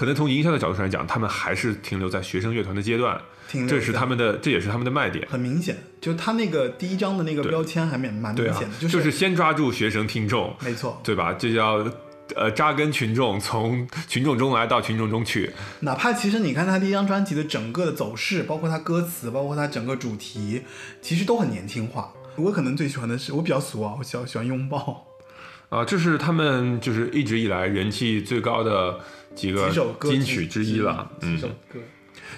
[0.00, 5.28] 可能从营销的角度上来讲，他们还是停留在学生乐团的阶段，停留这是他们的，这也是他们的卖点。
[5.28, 11.34] 很明显，就他那个第一张的那个标签还蛮蛮明显的，，就就是先抓住学生听众，没错，对吧？
[11.34, 11.86] 这叫
[12.34, 15.52] 呃扎根群众，从群众中来到群众中去。
[15.80, 20.62] 哪怕其实你看他第一张专辑的整个的走势，包括他歌词，包括他整个主题，
[21.02, 22.10] 其实都很年轻化。
[22.36, 25.06] 我可能最喜欢的是，我比较俗啊，我喜欢喜欢拥抱
[25.68, 28.98] 啊，这是他们就是一直以来人气最高的
[29.34, 29.70] 几个
[30.02, 31.36] 金曲之一了，嗯。
[31.36, 31.80] 几首歌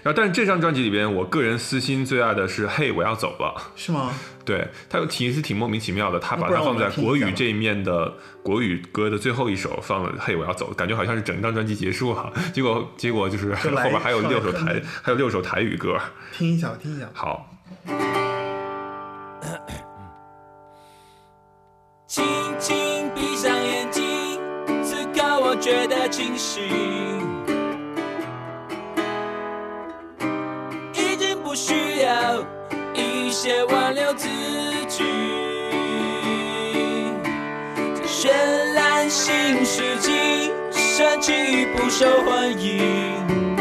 [0.02, 3.54] 然后，但是这张专辑里边，我个人私心最爱的是《嘿，我要走了》。
[3.76, 4.12] 是吗？
[4.44, 12.32] 对，它有其实挺莫名其妙的，他把它放在国语这一面的国语歌的最后一首放了《嘿，我要走》，感觉好像是整张专辑结束了。
[12.52, 15.96] 结果结果就是 后边还有六首台，还有六首台语歌。
[16.32, 17.12] 听一下吧，听一下吧。
[17.14, 17.54] 好，
[25.62, 26.60] 觉得清醒，
[30.92, 32.44] 已经不需要
[32.92, 34.26] 一些挽留自
[34.88, 35.04] 己。
[37.94, 38.32] 这绚
[38.74, 43.51] 烂新世纪，深情已不受欢迎。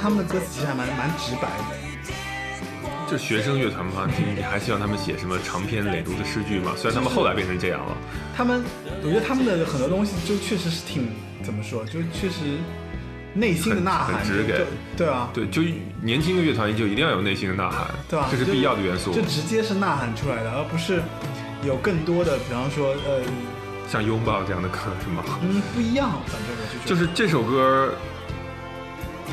[0.00, 1.88] 他们的歌词其实还蛮蛮直白的？
[3.10, 6.72] 就学生乐团嘛，你你还希望他们写什么长篇累牍的诗句吗？
[6.76, 7.96] 虽然他们后来变成这样了，
[8.36, 8.62] 他们，
[9.02, 11.08] 我觉得他们的很多东西就确实是挺
[11.42, 12.58] 怎么说，就确实
[13.32, 14.64] 内心的呐喊很直给就
[14.98, 15.62] 对啊，对，就
[16.02, 18.28] 年轻的乐团就一定要有内心的呐喊，对吧？
[18.30, 21.00] 这是必要的元素就，直接是呐喊出来的，而不是
[21.64, 23.22] 有更多的，比方说，呃，
[23.88, 25.24] 像拥抱这样的歌是吗？
[25.40, 27.94] 嗯，不一样，反正我就觉得就是这首歌，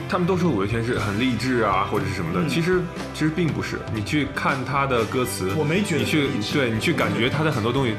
[0.08, 2.82] 他们都说五月天是很励志啊，或者是什么的，嗯其实
[3.14, 3.80] 其实并不是。
[3.93, 7.96] 你去看他的歌词，我没觉得你去对你去感觉他的很多东西。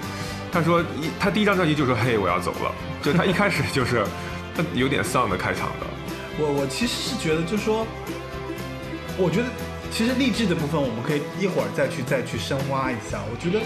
[0.53, 4.05] 他说一他第一张专辑就说嘿我要走了，就他一开始就是
[4.55, 5.86] 他有点丧的开场的。
[6.38, 7.86] 我我其实是觉得，就是说，
[9.18, 9.49] 我觉得
[9.90, 13.20] 其实励志的部分，我们可以一会儿再去再去深挖一下。
[13.30, 13.61] 我觉得，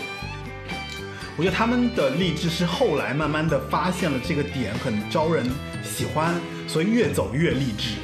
[1.36, 5.44] 我觉得他们的励志是后来慢慢的发现了这个点很招人
[5.82, 6.34] 喜欢，
[6.68, 7.96] 所以越走越励志。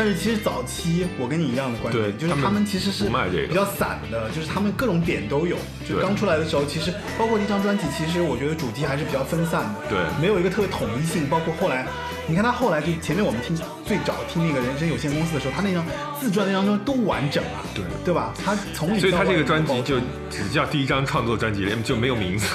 [0.00, 5.58] 但是其实早期我跟你一样的观点，对就是他们其实是不卖这个比较散的，就是他们各种点都有。
[5.86, 9.90] 就刚出来的时候，其实包括第一张专辑，其实我觉得主题还是比较分散的。
[9.90, 11.28] 对没有一个特别统一性。
[11.28, 11.86] 包括后来，
[12.26, 15.84] 你看他后来就前面我们听最早听那个人生有限公司的时候，他那张
[16.18, 18.32] 自传那张专辑都完整啊，对对吧？
[18.42, 19.96] 他从里所以他这个专辑就
[20.30, 22.46] 只叫第一张创作专辑，就没有名字，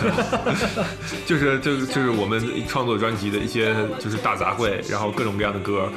[1.27, 5.91] 就是就是就是我们创作专辑的一些就是大杂烩，然后各种各样的歌，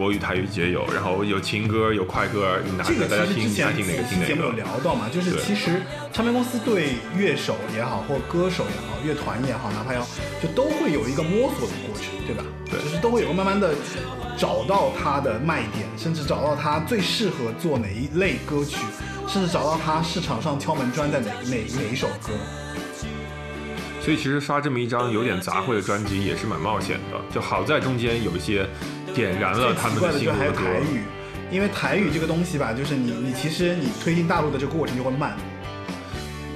[0.00, 4.52] 国语台语皆有，然后有情歌有快歌，你拿这个着大家听，你爱听哪个听哪个节目有。
[4.52, 10.00] 聊到嘛，就是其实唱片公司对乐手也好，或歌手也好，乐团也好，哪怕要
[10.42, 12.42] 就都会有一个摸索的过程，对吧？
[12.64, 13.74] 对就是都会有个慢慢的
[14.38, 18.78] 找到它的卖点，甚至找到它最适合做哪一类歌曲，
[19.28, 22.32] 甚至找到它市场上敲门砖在哪哪哪一首歌。
[24.00, 28.66] 所以其实发这么一张有点杂烩的专辑也是蛮冒险的，就好在中间有一些
[29.14, 30.52] 点燃了他们的心还有。
[30.52, 31.02] 台语，
[31.50, 35.36] 因为台语这个东西吧，就是你你其实你推进大陆的这个过程就会慢。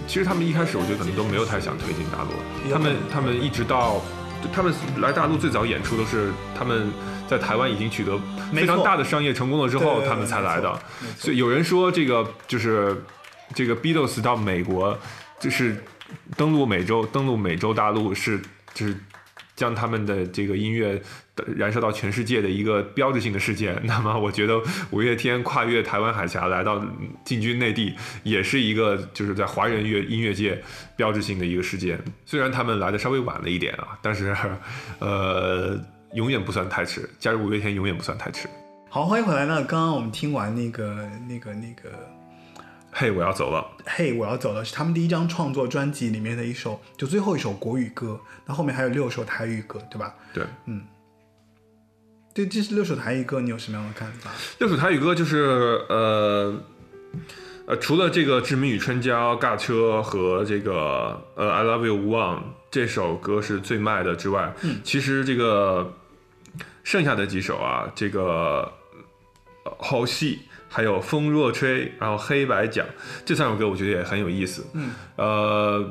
[0.07, 4.01] 其实他们一开始我觉得可能都没有太想推进大陆，他们他们一直到
[4.53, 6.93] 他们来大陆最早演出都是他们
[7.27, 8.17] 在台湾已经取得
[8.53, 10.79] 非常大的商业成功了之后，他们才来的。
[11.19, 13.03] 所以有人说这个就是
[13.55, 14.97] 这个 Beatles 到美国
[15.41, 15.83] 就是
[16.37, 18.41] 登陆美洲，登陆美洲大陆是
[18.75, 18.95] 就是
[19.57, 21.03] 将他们的这个音乐
[21.57, 23.81] 燃烧到全世界的一个标志性的事件。
[23.85, 24.61] 那么我觉得
[24.91, 26.85] 五月天跨越台湾海峡来到
[27.25, 30.63] 进军内地，也是一个就是在华人乐音乐界
[30.97, 31.99] 标志性的一个事件。
[32.25, 34.37] 虽然他们来的稍微晚了一点啊，但是
[35.01, 35.79] 呃
[36.15, 38.49] 永远不算太迟，加入五月天永远不算太迟。
[38.89, 39.57] 好，欢迎回来呢。
[39.65, 41.91] 刚刚我们听完那个、那个、那个，
[42.93, 43.67] 嘿，我要走了。
[43.85, 48.21] 嘿，我要走了，是他们第一张创作专辑里面的一首，就最后一首国语歌。
[48.47, 50.15] 那后面还有六首台语歌，对吧？
[50.33, 50.45] 对，
[52.35, 54.31] 对，这是六首台语歌，你有什么样的看法？
[54.59, 56.55] 六首台语歌就是呃
[57.67, 65.95] 呃，除了这个《志明与春娇》、尬车和这个呃《I Love You 无望》这首歌是最卖的之外，其实这个
[66.83, 68.73] 剩下的几首啊，这个
[69.65, 70.41] 呃后戏。
[70.67, 72.85] 还有风若吹，然后黑白讲
[73.25, 74.67] 这三首歌，我觉得也很有意思。
[74.73, 75.89] 嗯，呃，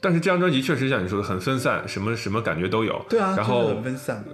[0.00, 3.04] 但是这张专辑确实像你说的很分散，什么什么感觉都有。
[3.10, 4.24] 对啊，然后很分散。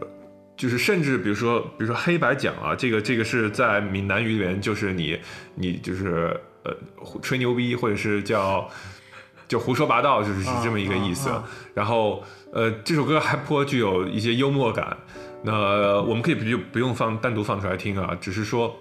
[0.56, 5.18] 就是甚至比如说，比如说黑白讲啊，这个这个是在闽南语里面，就是你
[5.54, 6.72] 你就是呃
[7.20, 8.68] 吹牛逼，或者是叫
[9.48, 11.28] 就胡说八道，就是是这么一个意思。
[11.28, 14.96] 啊啊然后呃，这首歌还颇具有一些幽默感。
[15.42, 18.74] 那我们可以不不用放单独放出来听啊，只是说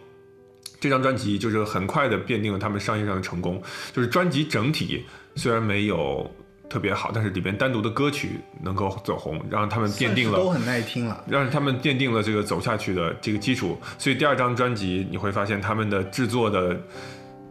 [0.80, 3.61] 这张专辑就是很快的奠定了他们商业上的成功。
[3.91, 5.03] 就是专辑整体
[5.36, 6.30] 虽然没有
[6.74, 11.24] 特别好，但是里边单独的歌曲能够走红，让他们奠定了都很耐听了。
[11.28, 16.76] 让他们奠定了这个走下去的这个基础，所以第二张专辑你会发现他们的制作的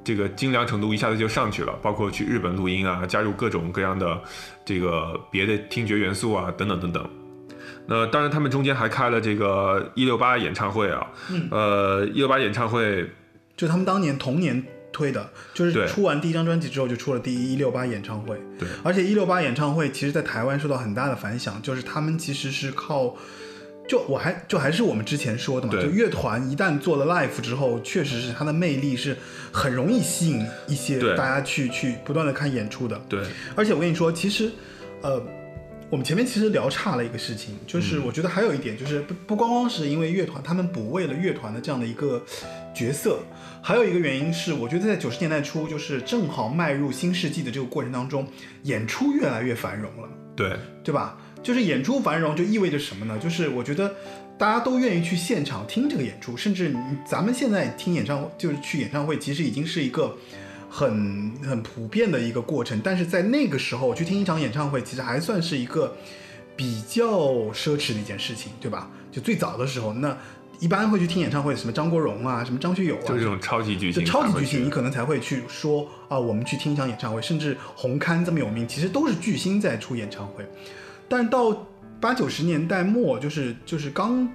[0.02, 4.20] 这个精良程度一下子就上去了，包括去日本录音啊，加入各种各样的
[4.64, 7.08] 这个别的听觉元素啊，等等等等。
[7.86, 13.08] 那当然，他们中间还开了这个一六八演唱会啊，嗯呃，一六八演唱会
[13.56, 14.60] 就他们当年同年
[14.92, 18.40] 推的，就是出完第一张专辑之后就出了第一一六八演唱会。
[18.58, 23.16] 对，而且一六八演唱会其实在台湾受到很大的反响，就是他们其实是靠。
[23.88, 29.14] 就我还就还是我们之前说的嘛，就乐团一旦做了 live 之后，确实是它的魅力是
[29.52, 32.98] 很容易吸引一些大家去去不断的看演出的。
[33.08, 33.20] 对
[33.56, 34.52] 而且我跟你说，其实，
[35.02, 35.20] 呃，
[35.90, 42.22] 我们前面其实聊差了一个事情，就是嗯我觉得还有一点，就是不不光光是因为乐团他们补位了乐团的这样的一个
[42.72, 43.18] 角色，
[43.64, 48.26] 还有一个原因是，我觉得在九十年代初，就是正好迈入新世纪的这个过程当中，
[48.64, 50.08] 演出越来越繁荣了。
[50.34, 51.16] 对对吧？
[51.42, 53.16] 就是演出繁荣就意味着什么呢？
[53.18, 53.94] 就是我觉得
[54.36, 56.74] 大家都愿意去现场听这个演出，甚至
[57.06, 60.16] 咱们现在听演唱会，就是去演唱会，其实已经是一个
[60.68, 62.80] 很很普遍的一个过程。
[62.82, 65.96] 但是在那个时候去听一场演唱会，其实还算是一个
[66.56, 67.06] 比较
[67.52, 68.90] 奢侈的一件事情，对吧？
[69.12, 70.16] 就最早的时候，那
[70.62, 80.48] 一般会去听演唱会，什么张国荣啊，什么张学友啊，就是这种超级巨就星，超级巨星，你可能才会去说啊，我们去听一场演唱会，甚至红磡这么有名，其实都是巨星在出演唱会。
[81.08, 81.66] 但到
[82.00, 84.28] 八九十年代末，就是就是刚，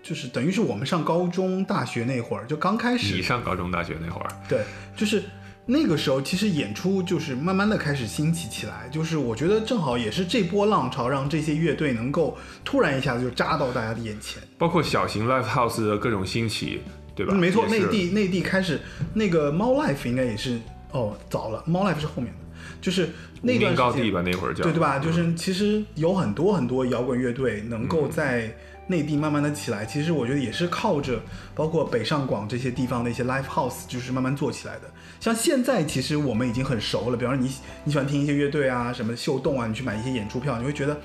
[0.00, 4.62] 就是等于是我们上高中、大学那会儿，就刚开始你，上高中、大学那会儿，对，
[4.96, 5.24] 就是
[5.66, 14.42] 那个时候，其实演出就是慢慢的开始兴起起来，就是我觉得正好也是这波浪潮，让这些乐队能够突然一下子就扎到大家的眼前。
[14.58, 16.80] 包括小型 live house 的各种兴起，
[17.14, 17.32] 对吧？
[17.34, 18.78] 嗯没错，内地内地开始
[19.14, 20.60] 那个猫 life 应该也是
[20.92, 22.38] 哦早了，猫 life 是后面的，
[22.82, 23.08] 就是
[23.40, 24.98] 那无段时间高地吧，那会儿叫对对吧？
[24.98, 28.54] 就嗯是其实有很多很多摇滚乐队能够在
[28.86, 31.20] 内地慢慢的起来，其实我觉得也是靠着
[31.54, 34.82] 包括北上广这些地方的一些 live house，就是慢慢做起来的。
[35.20, 37.52] 像现在其实我们已经很熟了，比方说你
[37.84, 41.00] 你喜欢听一些乐队啊，什么秀动啊，你去买一些演出票，你会觉得。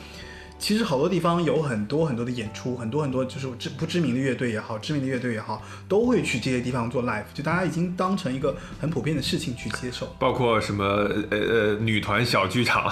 [0.60, 10.14] 其实好多地方有很多很多的演出，很多很多就是知不知名的乐队也好，知名的乐队也好，都会去这些地方做 live，就大家已经当成一个很普遍的事情去接受。
[10.20, 10.84] 包括什么
[11.32, 12.92] 呃呃女团小剧场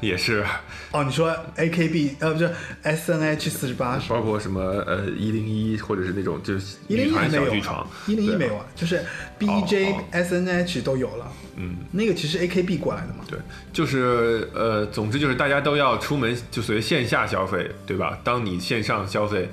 [0.00, 0.46] 也是，
[0.92, 4.08] 哦，你说 A K B 呃不是 S N H 四十八是？
[4.08, 9.04] 包括什么呃一零一或者是那种就是一零女团一没有啊小剧场，，一零一没有啊，就是
[9.38, 11.32] B J 哦 S N H 都有了。
[11.56, 13.24] 嗯，那个其实 A K B 过来的嘛。
[13.28, 13.38] 对，
[13.72, 18.18] 就是呃，总之就是大家都要出门，就所谓线下消费，对吧？
[18.22, 19.48] 当你线上消费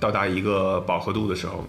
[0.00, 1.64] 到达一个饱和度的时候，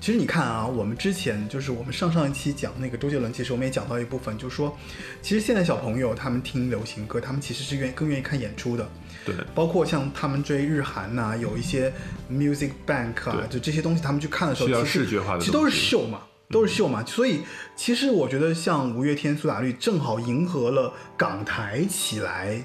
[0.00, 4.76] 其实你看啊，我们之前就是我们上上一期讲那个周杰伦，其实我们也讲到一部分，就是说，
[5.20, 8.88] 其实现在小朋友他们听流行歌，他们其实是愿更愿意看演出的。
[9.24, 11.92] 对，包括像他们追日韩呐、有一些
[12.28, 16.20] Music Bank 啊，就这些东西，他们去看的时候，需要其实视觉化的其实都是秀嘛，
[16.52, 17.04] 都是秀嘛。
[17.04, 17.40] 所以
[17.74, 22.64] 其实我觉得像五月天、苏打绿，正好迎合了港台起来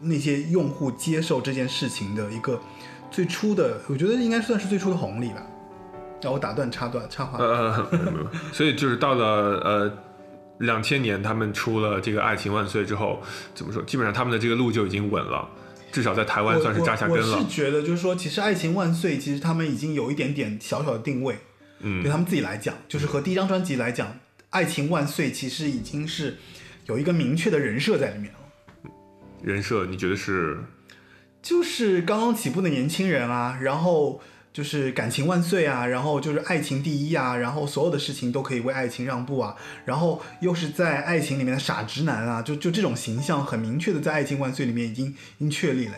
[0.00, 2.60] 那些用户接受这件事情的一个
[3.10, 5.46] 最初的，我觉得应该算是最初的红利吧。
[6.20, 7.38] 让我打断插断插话。
[7.38, 9.24] 呃，没有没有所以就是到了
[9.64, 9.92] 呃
[10.58, 13.22] 两千年，他们出了这个《爱情万岁》之后，
[13.54, 13.80] 怎么说？
[13.82, 15.48] 基本上他们的这个路就已经稳了，
[15.92, 17.46] 至少在台湾算是扎下根了我我是。
[17.46, 21.38] 觉得，就是说，其实《爱情万岁》其实他们已经有一点点小小的定位，
[21.80, 24.08] 嗯对他们自己来讲，就是和第一张专辑来讲，
[24.50, 26.38] 《爱情万岁》其实已经是
[26.86, 28.38] 有一个明确的人设在里面了，
[29.42, 30.58] 人设你觉得是？
[31.40, 34.20] 就是刚刚起步的年轻人啊，然后
[34.52, 39.54] 就是感情万岁啊，然后就是爱情第一啊，然后所有的事情都可以为爱情让步啊，
[39.84, 45.94] 然后又是在爱情里面的傻直男啊，就就这种形象很明确的在《爱情万岁》里面已经已经确立了。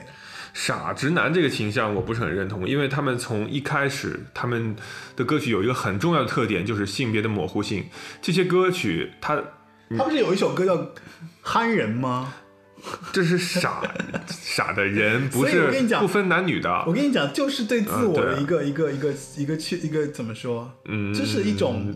[0.52, 4.76] 傻直男这个形象我不是很认同，因为他们从一开始他们
[5.16, 7.86] 的歌曲有一个很重要的特点，就是性别的模糊性。
[8.20, 9.36] 这些歌曲他
[9.96, 10.76] 他不是有一首歌叫
[11.42, 12.34] 《憨人》吗？
[13.12, 13.82] 这是傻
[14.26, 16.82] 傻的人， 不是不分男女的。
[16.86, 20.70] 我跟你讲，就是对自我的一个、一个一个一个去一个怎么说？
[20.86, 21.94] 嗯这是一种，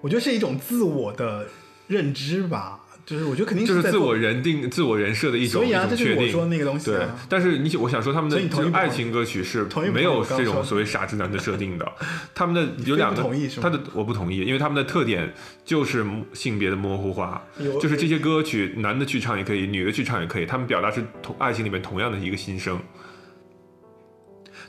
[0.00, 1.46] 我觉得是一种自我的
[1.86, 2.80] 认知吧。
[3.08, 5.86] 就是我觉得肯定在做就是自我人定、自我人设的一种所以啊。
[5.88, 8.38] 这就是我说的那个东西对啊。，但是你我想说，他们的
[8.72, 11.90] 爱情歌曲是没有这种所谓傻直男的设定的。
[12.34, 13.22] 他们的有两个
[13.62, 15.32] 他的我不同意，因为他们的特点
[15.64, 16.04] 就是
[16.34, 17.42] 性别的模糊化，
[17.80, 22.78] 就是这些歌曲男的去唱也可以，女的去唱也可以，他们表达是同爱情里面同样的一个心声。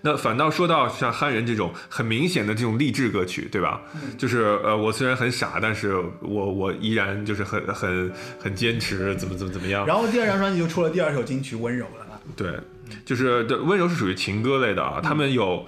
[0.01, 3.81] 那反倒说到像憨人这种很明显的这种励志歌曲，对吧？
[3.95, 9.85] 嗯就是呃，我虽然很傻，但是我我依然就是很很很坚持，怎么怎么怎么样。
[9.85, 12.17] 然后第二张专辑就出了第二首金曲《温柔》了嘛。
[12.35, 12.53] 对，
[13.03, 15.65] 就是对温柔是属于情歌类的啊，他们有，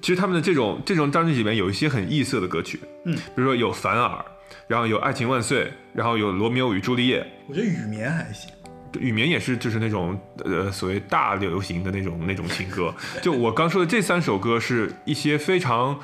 [0.00, 4.24] 其实他们的这种这种专辑里面有一些很异色的歌曲，嗯，比如说有凡尔，
[4.68, 8.50] 然后有爱情万岁，然后有罗密欧与朱丽叶，我觉得《雨眠》还行。
[8.98, 15.98] 雨眠也是就是那种呃所谓大流行的那种那种情歌，就我刚说的这三首歌是一些非常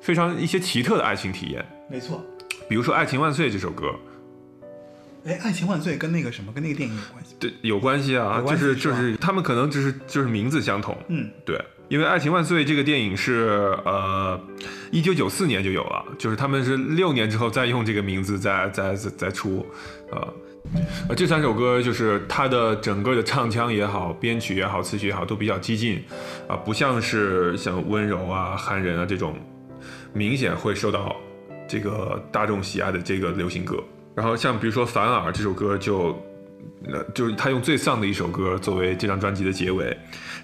[0.00, 2.24] 非常一些奇特的爱情体验，没错。
[2.68, 3.94] 比如说《爱情万岁》这首歌，
[5.24, 7.36] 哎，《爱情万岁》跟那个什么，跟那个电影有关系。
[7.38, 11.56] 对，有关系啊，系就是就是是他们可能就是就是名字相同，嗯，对，
[11.88, 14.40] 因为《爱情万岁》这个电影是呃，
[14.90, 19.64] 一九九四年就有了，就是他们是六年之后再用这个名字再再再再出，
[20.10, 20.34] 呃，
[21.08, 26.02] 呃，这三首歌就是它的整个的唱腔也好，编曲也好，词曲也好，都比较激进，
[26.48, 29.34] 啊、不像是像温柔啊、憨人啊这种
[30.12, 31.14] 明显会受到
[31.68, 33.82] 这个大众喜爱的这个流行歌。
[34.14, 36.16] 然后像比如说《凡尔》这首歌就。
[36.92, 39.96] 呃，就是他用最丧的一首歌作为这张专辑的结尾，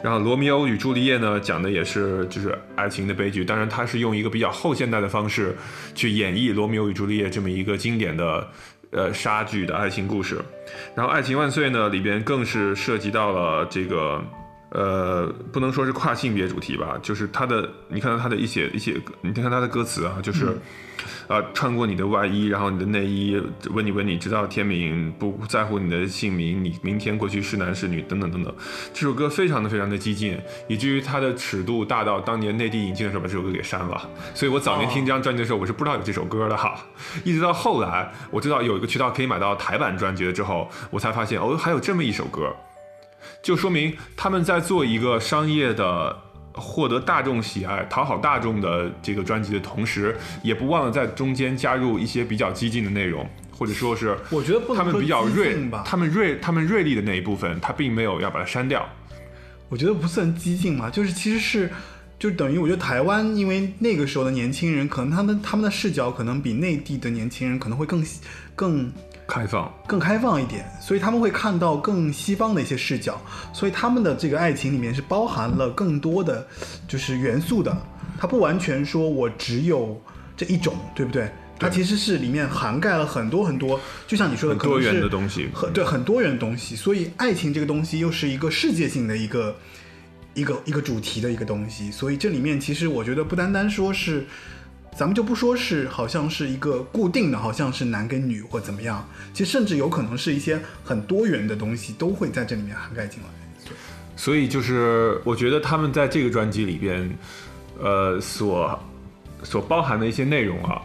[0.02, 5.54] 然后《罗密欧与朱丽叶》呢，讲的也是就是爱情的悲剧，当然他是用一个比较后现代的方式
[5.94, 8.48] 去演绎《罗密欧与朱丽叶》这么一个经典的
[8.92, 10.40] 呃杀剧的爱情故事。
[10.94, 14.22] 然后《爱情万岁》呢里边更是涉及到了这个
[14.72, 20.46] 呃，不能说是跨性别主题吧，就是他的，你看到他的一些一些，你看他的歌词啊，就是，
[21.28, 23.38] 呃，穿过你的外衣，然后你的内衣，
[23.70, 28.54] 问你问你，直到天明，不在乎你的姓名，你明天过去是男是女，等等等等。
[28.94, 34.08] 这首歌非常的非常的激进，以至于它的尺度大到当年内地引进的时候把这首歌给删了。
[34.32, 36.82] 所以我早年听这张专辑的时候，我是不知道有这首歌的哈，
[37.24, 42.50] 一直到后来我知道有一个渠道可以买到台版专辑了之后，我才发现哦，还有这么一首歌。
[43.42, 46.16] 就说明他们在做一个商业的、
[46.54, 58.88] 获得大众喜爱、讨好大众的这个专辑的同时，也不忘了在中间加入一些比较激进的内容，或者说是我觉得他们比较锐他们锐他们锐利的那一部分，他并没有要把它删掉。
[59.68, 61.70] 我觉得不算激进嘛，就是其实是，
[62.18, 68.04] 就等于我觉得台湾，因为那个时候的年轻人，可能他们他们的视角可能比内地的年轻人可能会更
[68.54, 68.92] 更
[69.32, 73.18] 开放，更开放一点，所以他们会看到更西方的一些视角，
[73.50, 76.46] 所以他们的这个爱情里面是包含了更多的
[76.86, 77.74] 就是元素的，
[78.18, 79.98] 它不完全说我只有
[80.36, 81.30] 这一种，对不对？
[81.58, 89.56] 它其实是里面涵盖了很多很多，就像你说的，很多可能是元的东西很对很多元的东西，所以爱情这个东西又是一个世界性的一个
[90.34, 94.26] 一个一个主题的一个东西，所以这里面其实我觉得不单单说是，
[94.94, 103.28] 咱们就不说是好像是一个固定的，好像是男跟女或怎么样，其实甚至有可能是一些很多元的东西都会在这里面涵盖进来。
[104.14, 107.10] 所以就是我觉得他们在这个专辑里边，
[107.80, 108.78] 呃，所
[109.42, 110.82] 所包含的一些内容啊，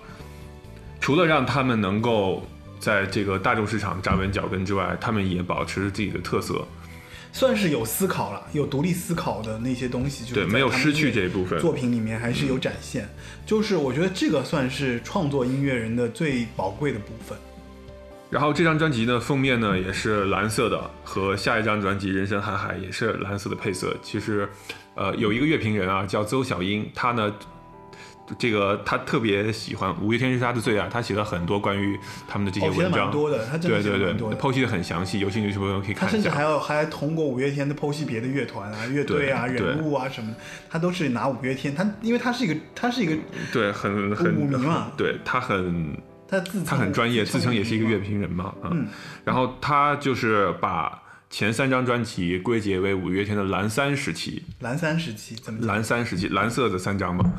[0.99, 2.47] 除了让他们能够
[2.79, 6.65] 在这个大众市场站稳脚跟之外，他们也保持自己的特色。
[7.37, 13.07] 算是有思考了，有独立思考的那些东西，就是没有失去这一部分作品里面还是有展现。
[13.45, 17.37] 就是我觉得这个算是创作音乐人的最宝贵的部分。
[18.31, 23.95] 然后这张专辑呢，封面呢也是蓝色的，和下一张专辑《人生海海》也是蓝色的配色。
[24.01, 24.49] 其实，
[24.95, 27.31] 呃，有一个乐评人啊，叫邹小英，他呢，
[28.37, 31.97] 这个他特别喜欢五月天是他的最爱，他写了很多关于
[32.27, 36.17] 他们的这些文章，蛮多的他真的写对对对剖析的很详细，有兴趣的朋友可以看一下。
[36.17, 40.37] 甚至还要还通过五月天的剖析别的乐团啊、乐队啊、人物啊什么的，
[40.69, 43.15] 他都是拿五月天，他因为他是一个他是一个
[43.53, 45.95] 对，很很舞迷嘛对他很
[46.27, 48.19] 他自他很专业，自称也是一个乐评。
[48.19, 48.87] 人嘛，嗯，嗯
[49.23, 55.65] 然后他就是把前三张专辑归结为五月天的蓝三时期，蓝三时期怎么？
[55.67, 57.33] 蓝三时期，蓝色的三张嘛。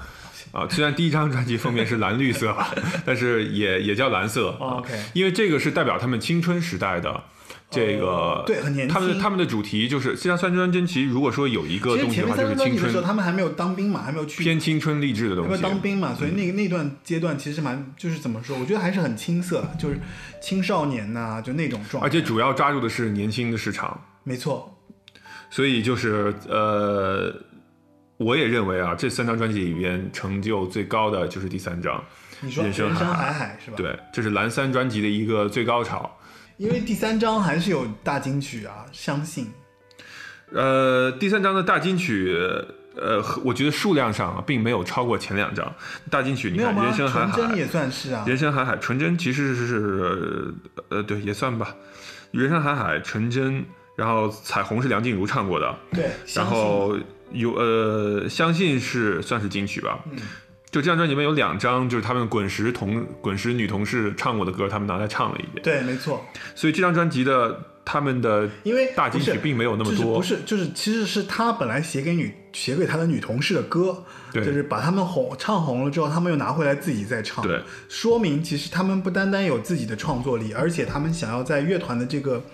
[0.52, 2.74] 啊，虽然第一张专辑封面是蓝绿色吧，
[3.04, 4.48] 但是也也叫蓝色。
[4.60, 7.22] 哦，OK 因为这个是代表他们青春时代的
[7.70, 15.62] 这个，哦对很年轻他们他们的主题就是这张三张专辑，如果说有一个东西的话，就是青春，他们还没有当兵嘛，还没有去偏青春励志的东西没有。
[15.62, 18.58] 当兵嘛，所以那个那段阶段其实蛮就是怎么说？
[18.58, 20.00] 我觉得还是很青涩，就是
[20.40, 22.06] 青少年呐、就那种状态。
[22.08, 24.74] 而且主要抓住的是年轻的市场，没错，
[25.50, 27.34] 所以就是呃，
[28.18, 32.04] 我也认为啊，这三张专辑里边成就最高的就是第三张，
[32.40, 36.18] 你说人生海海是吧？，对，这是蓝三专辑的一个最高潮。
[36.56, 39.48] 因为第三张还是有大金曲啊，相信
[40.52, 42.36] 呃，第三张的大金曲，
[42.96, 45.72] 呃，我觉得数量上啊，并没有超过前两张
[46.10, 46.50] 大金曲。
[46.50, 46.74] 你看？
[46.74, 50.52] 人生海海，纯真也算是啊，人生海海，纯真其实是，
[50.88, 51.72] 呃，对，也算吧。
[52.32, 53.64] 人生海海，纯真，
[53.94, 56.96] 然后彩虹是梁静茹唱过的，对，然后
[57.32, 60.04] 有呃，相信是算是金曲吧。
[60.10, 60.18] 嗯
[60.70, 65.62] 就这张专辑里面有两张，就是他们滚石同滚石女同事唱过的歌，他们拿来唱了一遍。
[65.62, 66.22] 对，没错，
[66.54, 82.44] 所以这张专辑的他们的因为大金曲并没有那么多，就是不是，就是其实是他本来写给女写给他的女同事的歌，对就是把他们红唱红了之后，他们又拿回来自己再唱，对，说明其实他们不单单有自己的创作力，而且他们想要在乐团的这个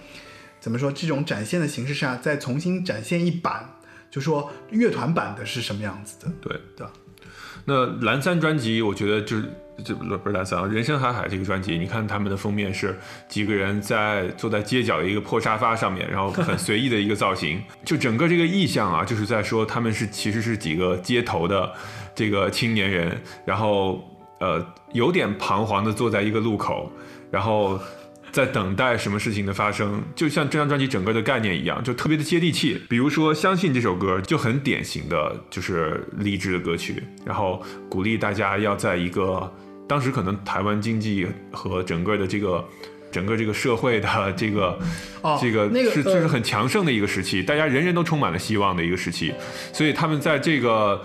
[0.61, 3.74] 怎么说这种展现的形式下，再重新展现一版，
[4.15, 6.61] 就说乐团版的是什么样子的，对。
[6.77, 6.87] 对？
[7.65, 9.51] 那蓝山专辑，我觉得就是
[9.85, 12.97] 这不不是蓝山啊，《人生海海》这个专辑，你看他们的封面是
[13.29, 21.73] 几个人在坐在街角的一个破沙发上面，然后很随意的一个造型， 就整个这个意象啊，就是在说他们是其实是几个街头的
[22.15, 24.09] 这个青年人，然后
[24.39, 26.93] 呃有点彷徨的坐在一个路口，
[27.33, 27.81] 然后。
[28.35, 32.82] 在等待什么事情的发生，就像这张专辑整个的概念一样，就特别的接地气。
[32.89, 39.49] 比如说《相信》这首歌就很典型的就是励志的歌曲，然后鼓励大家要在一个
[39.89, 42.64] 当时可能台湾经济和整个的这个
[43.12, 44.76] 整个这个社会的这个、
[45.22, 49.32] 哦这个那个呃是就是很强盛的一个时期，大家人人都充满了希望的一个时期，
[49.72, 51.01] 所以他们在这个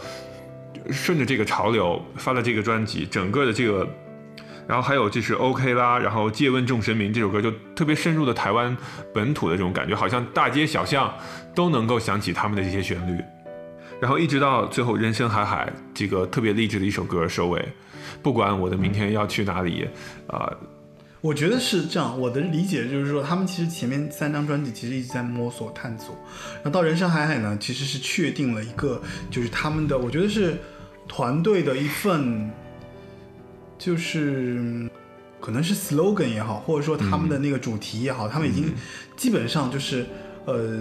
[0.89, 3.87] 顺着这个潮流发了这个专辑，整个的这个。
[4.69, 8.77] 然后还有就是 OK 啦，然后借问众神明这首歌就特别深入的台湾
[9.11, 11.11] 本土的这种感觉，好像大街小巷
[11.55, 13.19] 都能够响起他们的这些旋律。
[13.99, 17.67] 然后一直到最后人生海海这个特别励志的一首歌收尾，
[18.21, 19.87] 不管我的明天要去哪里，
[20.27, 20.53] 啊、
[21.19, 26.15] 我觉得是这样，我的理解就是说，他们其实前面三张专辑其实一直在摸索探索，
[26.57, 29.01] 然后到人生海海呢，其实是确定了一个，
[29.31, 30.57] 就是他们的，我觉得是
[31.07, 32.49] 团队的一份，
[33.79, 34.89] 就是嗯
[35.41, 38.71] 可能是 slogan 也好，或者说他们的那个主题也好，他们已经
[39.15, 40.05] 基本上就是，
[40.45, 40.77] 呃，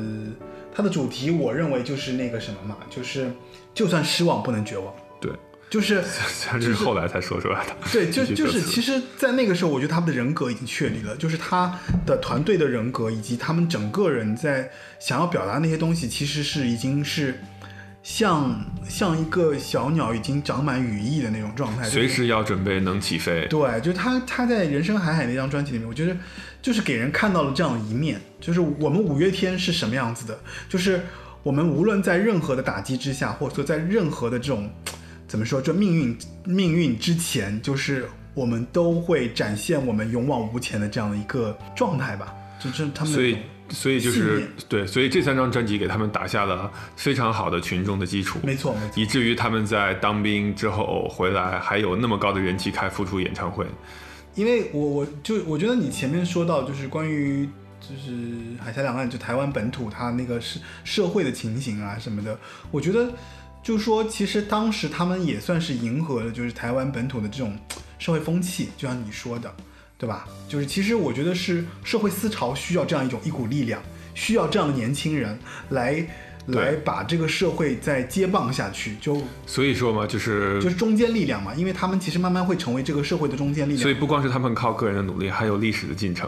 [0.74, 3.30] 它的主题我认为就是那个什么嘛，就是
[3.72, 5.30] 就算失望不能绝望，对，
[5.70, 6.02] 就是
[6.54, 7.76] 这是后来才说出来的。
[7.92, 14.68] 对，就就是，其实，在那个时候，我觉得他们的人格已经确立了，就是他的团队的人格，以及他们整个人在
[14.98, 17.38] 想要表达那些东西，其实是已经是
[18.08, 23.46] 像像一个小鸟已经长满羽翼的那种状态，随时要准备能起飞。
[23.48, 26.16] 对，就是他他在《人生海海》那张专辑里面，我觉得
[26.62, 30.40] 就是给人看到了这样的一面，就是我们五月天是什么样子的，
[30.70, 31.02] 就是
[31.42, 34.70] 我们无论在任何的打击之下，或者说在任何的这种
[35.28, 43.36] 怎么说，这命运命运之前，就是我们都会展现我们勇往无前的这样的一个状态吧，就是他们
[43.70, 53.66] 所以就是对，所以这三张专辑给他们打下了非常好的群众的基础，没错没错，以至于他们在当兵之后回来还有那么高的人气开复出演唱会。
[54.34, 57.48] 因为我我就我觉得你前面说到就是关于
[57.80, 62.38] 就是海峡两岸就台湾本土它那个是社会的情形啊什么的，
[62.70, 63.12] 我觉得
[63.62, 67.58] 就是说其实当时他们也算是迎合了就是台湾本土的这种
[67.98, 69.52] 社会风气，就像你说的，
[69.98, 70.26] 对吧？
[70.48, 73.82] 就是其实我觉得是社会思潮需要这样一种一股力量，
[74.14, 75.38] 需要这样的年轻人
[75.70, 76.06] 来。
[76.48, 83.82] 来把这个社会再接棒下去，就所以说嘛，就是就是中坚力量嘛，因为他们其实慢慢会成为这个社会的中坚力量。
[83.82, 86.26] 所以不光是他们靠个人的努力，还有历史的进程。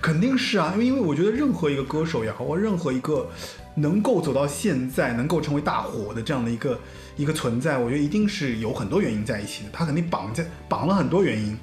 [0.00, 3.28] 肯定是啊，因为因为我觉得任何一个歌手也好，或任何一个
[3.74, 6.78] 能够走到现在，能够成为大火的这样的一个
[7.16, 9.70] 一个存在，我觉得一定是有很多原因在一起的。
[9.72, 11.58] 他肯定绑在绑了很多原因，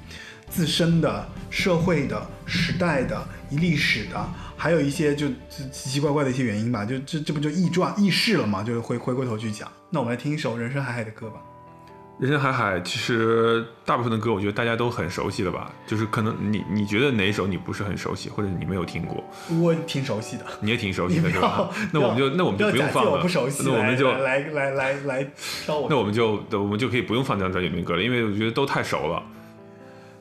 [0.50, 6.84] 自身的、社会的、时代的、历史的，还有一些就奇奇奇怪怪的一些原因吧。
[6.84, 8.64] 就这这不就易传易事了吗？
[8.64, 9.70] 就是回回过头去讲。
[9.88, 11.36] 那我们来听一首《人生海海》的歌吧。
[12.18, 15.70] 人生海海，其实大部分的歌，我觉得大家都很熟悉的吧？
[15.86, 19.22] 就是可能你你觉得哪一首你不是很熟悉，或者你没有听过，
[19.60, 20.44] 我挺熟悉的。
[20.60, 21.70] 你也挺熟悉的 是吧？
[21.92, 25.30] 那我们就那我们就不用放了，我不熟悉，那我们就来来来来来
[25.64, 25.86] 挑我。
[25.88, 29.22] 那我们就我们就可以不用放这张专辑里面歌了，因为我觉得都太熟了。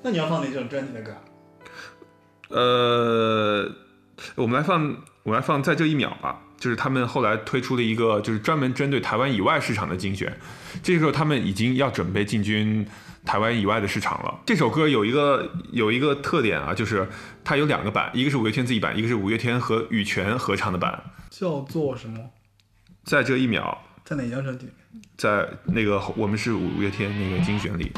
[0.03, 1.21] 那你要放哪种专辑的歌啊？
[2.49, 3.71] 呃，
[4.35, 4.83] 我们来放，
[5.23, 6.41] 我们来放在这一秒吧。
[6.59, 10.33] 就是他们后来推出的一个，就是专门针对台湾以外市场的精选。
[10.81, 12.85] 这个时候他们已经要准备进军
[13.25, 14.39] 台湾以外的市场了。
[14.45, 17.07] 这首歌有一个有一个特点啊，就是
[17.43, 21.03] 它有两个版，一个是五月天自己版，一个是五月天和羽泉合唱的版。
[21.29, 22.19] 叫做什么？
[23.03, 24.82] 在这一秒，在哪张专辑里面？
[25.17, 27.91] 在那个我们是五月天那个精选里，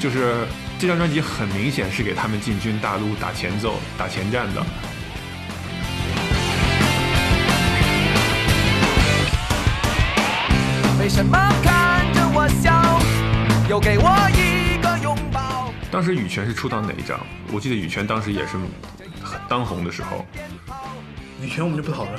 [0.00, 0.46] 就是
[0.78, 4.64] 这张专辑很明显是给他们进军大陆打前奏、打前站的。
[11.00, 12.98] 为什么看着我笑，
[13.68, 15.70] 又给我一个拥抱？
[15.90, 17.20] 当时羽泉是出到哪一张？
[17.52, 18.56] 我记得羽泉当时也是
[19.22, 20.24] 很当红的时候。
[21.42, 22.18] 羽泉我们就不讨论。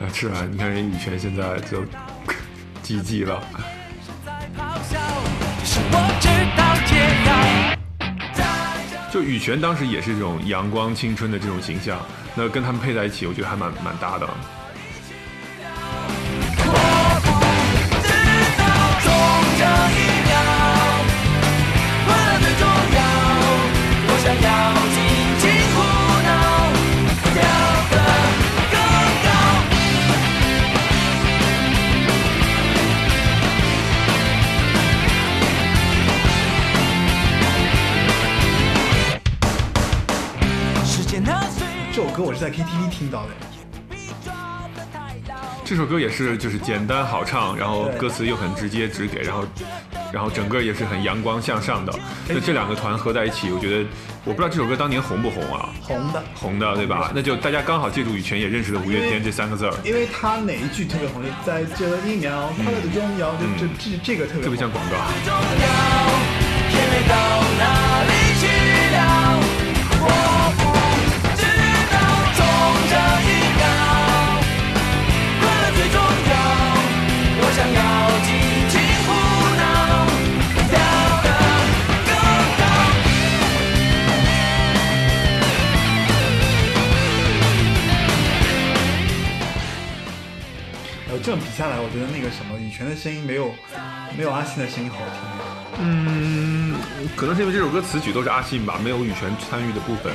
[0.00, 1.84] 啊， 是啊，你看人羽泉现在就
[2.84, 3.42] GG 了。
[9.12, 11.98] 就羽泉当时也是这种阳光青春的这种形象，
[12.34, 14.28] 那跟他们配在一起，我觉得还蛮蛮搭的。
[41.96, 43.30] 这首歌我是在 KTV 听到的。
[45.64, 49.46] 这首歌也是就是简单好唱，然后歌词又很直接直给，然后
[50.12, 51.98] 然后整个也是很阳光向上的。
[52.28, 53.86] 那这两个团合在一起，我觉得
[54.26, 55.70] 我不知道这首歌当年红不红啊？
[55.80, 56.22] 红的。
[56.34, 57.10] 红的对吧？
[57.14, 64.96] 那就大家刚好借助羽泉也认识了五月天这三个字儿，因为他哪一句特别红，在这一秒，快乐的重要，就这这这个特别特别像广告。
[91.26, 93.52] 这样比下来，我觉得那个什么羽泉的声音没有
[94.16, 95.80] 没有阿信的声音好听。
[95.80, 96.76] 嗯，
[97.16, 100.12] 可能是因为这首歌词曲都是阿信吧，没有羽泉参与的部分。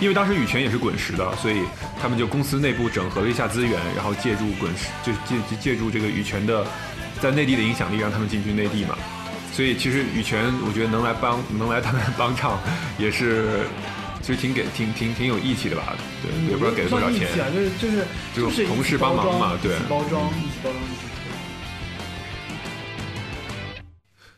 [0.00, 1.62] 因为当时羽泉也是滚石的，所以
[2.02, 6.66] 他们就公司内部整合了一下资源，然后借助滚石，就借借助这个羽泉的
[7.20, 8.98] 在内地的影响力，让他们进军内地嘛。
[9.52, 12.58] 所以其实羽泉，我觉得能来帮能来他们帮唱，
[12.98, 13.60] 也是
[14.22, 15.96] 其实挺给挺挺挺有义气的吧？
[16.22, 17.28] 对，也不知道给了多少钱。
[17.40, 18.04] 啊，就是就是
[18.34, 21.10] 就就是同事帮忙嘛，对，包装一起包装一起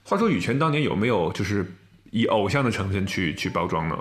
[0.04, 1.66] 话说羽泉当年有没有就是
[2.10, 3.96] 以偶像的成分去去包装呢？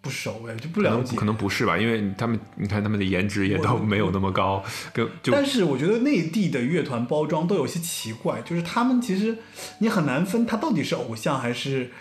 [0.00, 1.10] 不熟哎，就不了解。
[1.10, 4.60] 能可能不是吧，因为他们你看他们的颜值也都没有那么高，
[4.92, 9.38] 跟就但是我觉得内地的乐团包装都有些奇怪，就是他们其实
[9.78, 11.92] 你很难分他到底是偶像还是，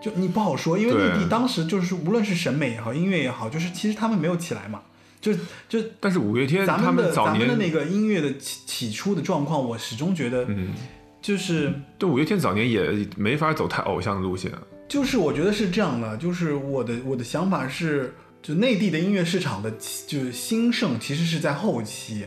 [0.00, 4.80] 就你不好说，因为内地当时就是无论是审美也好，音乐也好，就是其实他们没有起来嘛，
[5.20, 5.32] 就
[5.68, 10.68] 就但是五月天他咱们的早年咱们的那个音乐的起起初的状况，我始终觉得嗯，
[11.20, 11.72] 就是。
[11.98, 14.52] 对五月天早年也没法走太偶像的路线，
[14.88, 19.68] 就是我觉得是这样的，就是我的我的想法是，就内地的音乐市场的
[20.06, 22.24] 就是兴盛其实是在后期，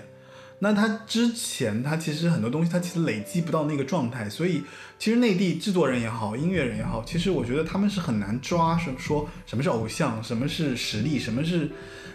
[0.64, 4.62] 那他之前他其实很多东西他其实累积不到那个状态，所以
[5.00, 11.68] 其实内地制作人也好，音乐人也好，其实我觉得他们是很难抓什说什么是偶像，什么是实力，什么是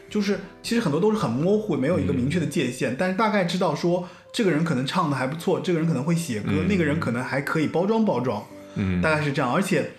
[0.09, 8.47] 就是其实很多都是很模糊，没有一个明确的界限，但是大概知道说这个人可能唱的还不错，这个人可能会写歌，那个人可能还可以包装包装。
[8.77, 9.53] 嗯，大概是这样。
[9.53, 9.91] 而且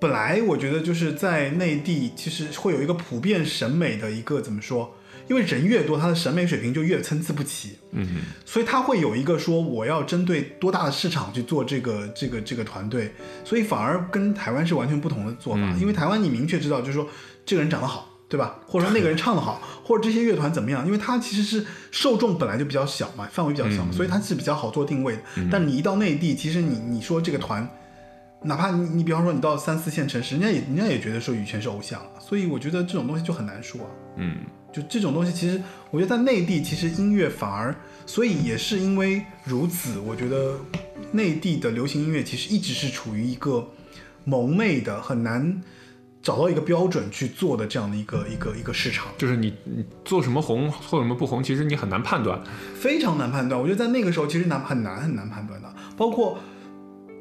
[0.00, 4.96] 本来我觉得就是在内地，其实会有一个普遍审美的一个怎么说？
[5.28, 8.06] 因为人越多，他的审美水平就越参差不齐，嗯
[8.44, 13.12] 所以他会有一个说我要针对多大的市场去做这个这个这个团队，
[13.44, 15.60] 所以反而跟台湾是完全不同的做法。
[15.62, 17.08] 嗯因为台湾你明确知道，就是说
[17.44, 18.08] 这个人长得好。
[18.32, 18.58] 对吧？
[18.66, 20.86] 或者说那个人唱得好，或者这些乐团怎么样？
[20.86, 25.22] 因为他其实是受众本来就比较小嘛，范围比较小，嗯所以他是比较好做定位的。
[25.50, 27.68] 但你一到内地，其实你你说这个团，
[28.42, 33.90] 哪怕你你比方说你到三四线城市，人家也人家也觉得说羽泉是偶像了，所以我觉得这种东西就很难说啊。
[34.16, 34.36] 嗯，
[34.72, 35.60] 就这种东西，其实
[35.90, 37.74] 我觉得在内地，其实音乐反而，
[38.06, 40.58] 所以也是因为如此，我觉得
[41.12, 43.68] 内地的流行音乐其实一直是处于一个
[44.24, 45.62] 蒙昧的、很难
[46.22, 52.40] 找到一个标准去做的这样的一个一个一个市场，就是你你做什么红，做什么不红，其实你很难判断。
[52.74, 53.60] 非常难判断。
[53.60, 56.38] 我觉得在那个时候其实难很难很难判断的，包括。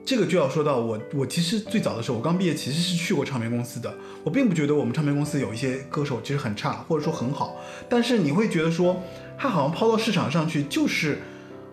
[0.04, 3.94] 这个就要说到我，我其实最早的时候，我刚毕业其实是去过唱片公司的。
[4.24, 7.56] 我并不觉得我们唱片公司有一些歌手其实很差，或者说很好，
[7.88, 9.02] 但是你会觉得说，
[9.38, 11.20] 他好像抛到市场上去就是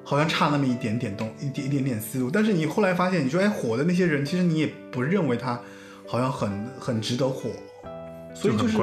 [0.05, 2.31] 好像差那么一点点东一点一点点思路。
[2.31, 5.61] 但是你后来发现，你说哎火的那些人，其实你也不认为他
[6.07, 7.51] 好像很很值得火，
[8.35, 8.79] 所以就是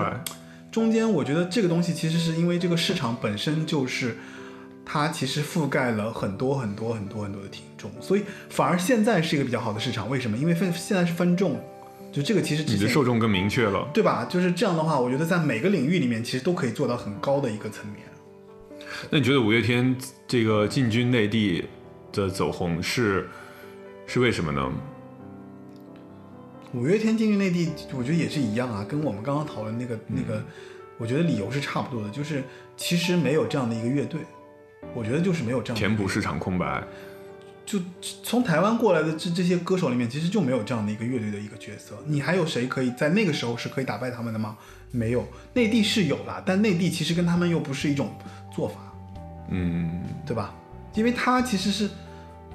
[0.71, 4.17] 中间我觉得这个东西其实是因为这个市场本身就是。
[4.85, 10.09] 它其实覆盖了很多很多很多很多的听众，所以反而现在是一个比较好的市场。
[10.09, 10.37] 为什么？
[10.37, 11.59] 因为分现在是分众，
[12.11, 13.89] 就这个其实之你的受众更明确了。
[13.93, 14.25] 对吧？
[14.29, 18.03] 就是这样的话，我觉得在每个领域里面其实都可以做到很高的一个层面。
[19.09, 19.95] 那你觉得五月天
[20.27, 21.65] 这个进军内地
[22.13, 23.27] 的走红是
[24.05, 24.71] 是为什么呢？
[26.73, 30.43] 五月天进军内地，我觉得也是一样啊，跟我们刚刚讨论那个那个，
[30.97, 32.43] 我觉得理由是差不多的，就是
[32.77, 34.21] 其实没有这样的一个乐队，
[34.93, 36.83] 我觉得就是没有这样的填补市场空白。
[37.65, 37.79] 就
[38.23, 41.95] 从台湾过来的这这些歌手里面，其实就没有这样的一个乐队的一个角色。
[42.05, 44.55] 你还有谁可以在那个时候是可以打败他们的吗？
[44.91, 48.15] 没有，内地是有啦，但内地其实跟他们又不是一种
[48.55, 48.75] 做法，
[49.49, 50.53] 嗯，对吧？
[50.93, 51.89] 因为他其实是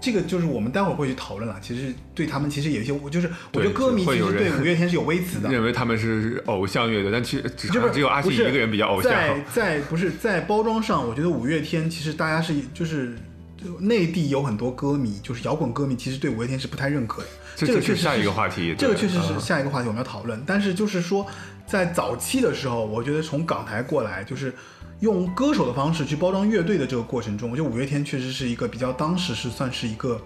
[0.01, 1.57] 这个，就是我们待会儿会去讨论了。
[1.61, 9.13] 其实对他们其实有一些，就是我觉得歌迷其实对五月天是有微词的，认为他们是偶像乐队，但其实只就是好像只有阿信一个人比较偶像。
[9.13, 13.15] 在在不是在包装上，我觉得五月天其实大家是就是
[13.63, 17.29] 就内地有很多歌迷，就是摇滚歌迷，其实对五月天是不太认可的。
[17.57, 18.75] 这这个确实是下一个话题。
[18.79, 20.43] 这个确实是嗯下一个话题我们要讨论。
[20.47, 21.27] 但是就是说，
[21.67, 24.55] 在早期的时候，我觉得从港台过来，就是
[25.01, 30.21] 用歌手的方式去包装乐队的这个过程中，我觉得五月天确实是一个比较当时是算是一个。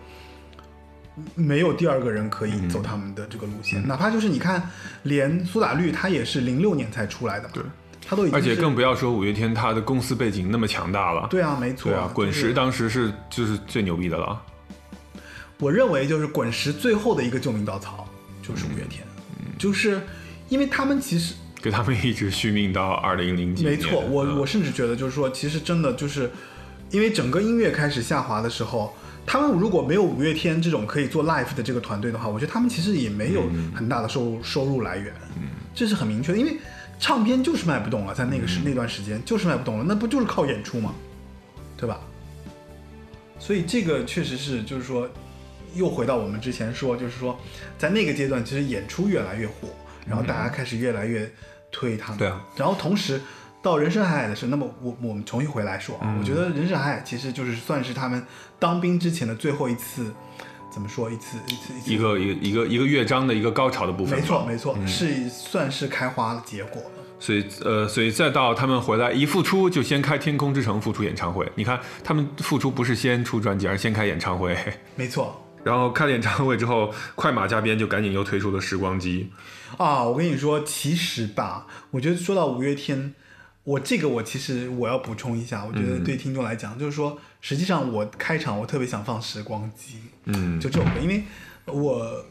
[1.37, 4.69] 没有第二个人可以走他们的这个路线，哪怕就是你看，
[5.05, 7.63] 连苏打绿他也是零六年才出来的嘛，对，
[8.05, 11.29] 他都已经而且更不要说五月天，他的公司背景那么强大了。
[11.31, 14.43] 对啊，没错对啊，滚石当时是就是最牛逼的了。
[15.61, 18.09] 我认为就是滚石最后的一个救命稻草
[18.43, 19.07] 就是五月天，
[19.39, 20.03] 嗯就是
[20.49, 23.73] 因为他们其实给他们一直续命到二零零几年。
[23.73, 26.31] 没错，我嗯我甚至觉得就是说，其实真的就是
[26.91, 28.95] 因为整个音乐开始下滑的时候，
[29.25, 35.45] 他们如果没有五月天这种可以做 live 的这个团队的话，我觉得他们其实也没有嗯很大的收入收入来源，嗯
[35.75, 36.59] 这是很明确的，因为
[37.01, 40.95] 唱片就是卖不动了，在那个时、嗯那段时间就是卖不动了，那不就是靠演出吗？
[41.79, 41.99] 对吧？
[43.39, 45.09] 所以这个确实是，就是说，
[45.75, 47.41] 又回到我们之前说，就是说，
[47.79, 49.69] 在那个阶段，其实演出越来越火，
[50.07, 51.31] 然后大家开始越来越
[51.75, 52.19] 推他们。
[52.19, 52.41] 对啊。
[52.57, 53.21] 然后同时
[53.61, 58.25] 到人生海海的时候，那么我我们重新回来说啊，我觉得人生海海其实就是算是他们
[58.59, 60.15] 当兵之前的最后一次，
[60.73, 64.19] 怎么说一次一次一次一个一个一个一个乐章的一个高潮的部分。
[64.19, 66.91] 没错没错，是算是开花的结果了。
[67.21, 71.51] 所以，呃，所以再到他们回来一复出，就先开《天空之城》复出演唱会。
[71.55, 74.55] 你看，他们复出不是先出专辑，而是先开演唱会。
[74.95, 75.41] 没错。
[75.65, 79.31] 然后开了演唱会之后，快马加鞭就赶紧又推出了《时光机》。
[79.79, 83.15] 啊，我跟你说，其实吧，我觉得说到五月天，
[83.65, 89.95] 我这个我其实我要补充一下，我觉得对听众来讲，就是说，实际上我开场我特别想放《时光机》，
[90.27, 91.25] 嗯，就这首歌，因为
[91.67, 92.25] 我。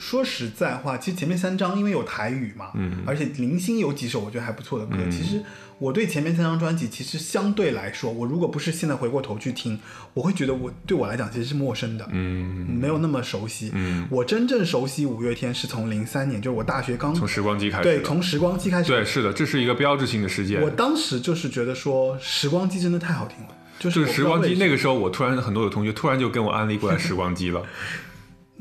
[0.00, 4.96] 说实在话，其实前面三张因为有台语嘛，嗯，而且零星有几首我觉得还不错的歌。
[5.10, 5.44] 其实
[5.80, 9.80] 我对前面三张专辑，其实相对来说，我如果不是现在回过头去听，
[10.12, 13.72] 我会觉得我对我来讲其实是陌生的，嗯，没有那么熟悉。
[13.74, 20.60] 嗯，我真正熟悉五月天是从零三年，就是我大学刚从时光机开始，对，从时光机开始，对，是的，这是一个标志性的事件。
[20.60, 27.62] 我当时就是觉得说时光机真的太好听了，就是时光机那个时候，我突然很多有同学突然就跟我安利过来时光机了。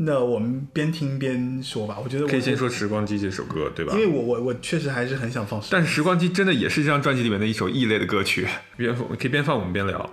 [0.01, 3.93] 那我们边听边说吧，我觉得可以先说《时光机》这首歌，对吧？
[3.93, 5.61] 因为我我我确实还是很想放。
[5.69, 8.47] 但是《时光机》真的也是这张专辑里面的一首异类的歌曲，
[8.77, 10.09] 边可以边放我们边聊。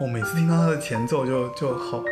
[0.00, 2.04] 我每次听到它的前奏就就好。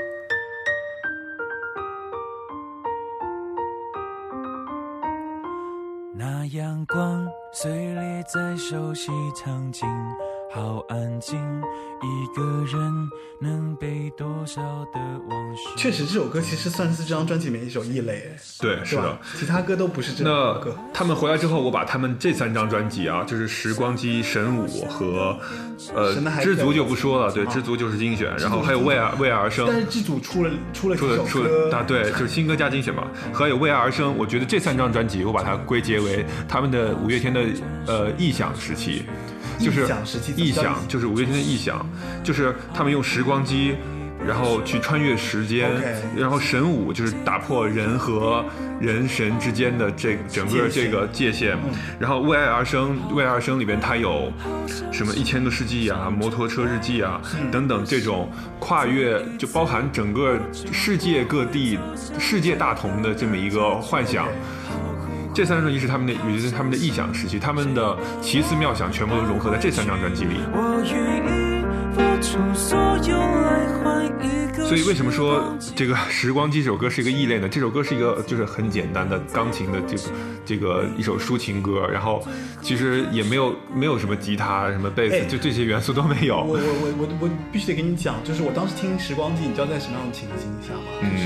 [6.53, 9.89] 阳光碎裂在熟悉场景，
[10.55, 11.39] 好安静。
[12.03, 14.61] 一个人能背多少
[14.93, 15.01] 的
[15.31, 15.63] 往事？
[15.79, 20.77] 确实，这首歌其实算是这张专辑里面一首异类，对，是的，其他歌都不是这首歌。
[20.93, 25.39] 他们回来之后，我把他们这三张专辑啊，就是《时光机》《神武》和
[25.95, 29.65] 呃《知足》就不说了，对，《知足》就是精选，然后还有《为爱为爱而生》。
[29.71, 33.07] 但是《知足》出了出了出了出了啊，对， 就是新歌加精选嘛。
[33.33, 37.41] 还有《为爱而生》，我觉得这三张专辑，我把它归结为他们的五月天的
[37.87, 39.05] 呃异想时期。
[39.63, 39.87] 就是
[40.37, 41.87] 异想，就是五月天的异想，
[42.23, 43.77] 就是他们用时光机，
[44.27, 45.71] 然后去穿越时间，
[46.17, 48.45] 然后神武就是打破人和
[48.81, 51.57] 人神之间的这整个这个界限，
[51.99, 54.33] 然后为爱而生，为爱而生里边它有
[54.93, 60.39] 什么一千个世纪啊，摩托车日记啊等等这种跨越，就包含整个
[60.73, 61.79] 世界各地
[62.19, 64.27] 世界大同的这么一个幻想。
[65.35, 70.37] 这三张专辑是他们的，也就是他们的臆想时期，他们的奇思妙想全部都融合在这三张专辑里。
[74.65, 77.49] 所以为什么说这个《时光机》这首歌是一个异类呢？
[77.49, 80.03] 这首歌是一个就是很简单的钢琴的这个
[80.47, 82.23] 这个一首抒情歌，然后
[82.63, 86.37] 其实也没有没有什么吉他、什么贝斯，就这些元素都没有。
[86.37, 90.83] 我我我我我必须得跟你讲，就是我当时听《时光机》，你知道在什么样的情景下吗？
[91.03, 91.25] 就是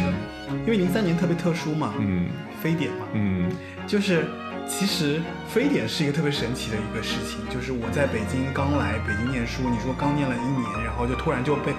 [0.64, 2.28] 因为零三年特别特殊嘛，嗯，
[2.62, 3.50] 非典嘛，嗯。
[3.86, 4.24] 就是
[4.68, 11.72] 其实非典是一个特别神奇的一个事情，就是我在北京刚来北京念书，你说刚念了一年，然后就突然就被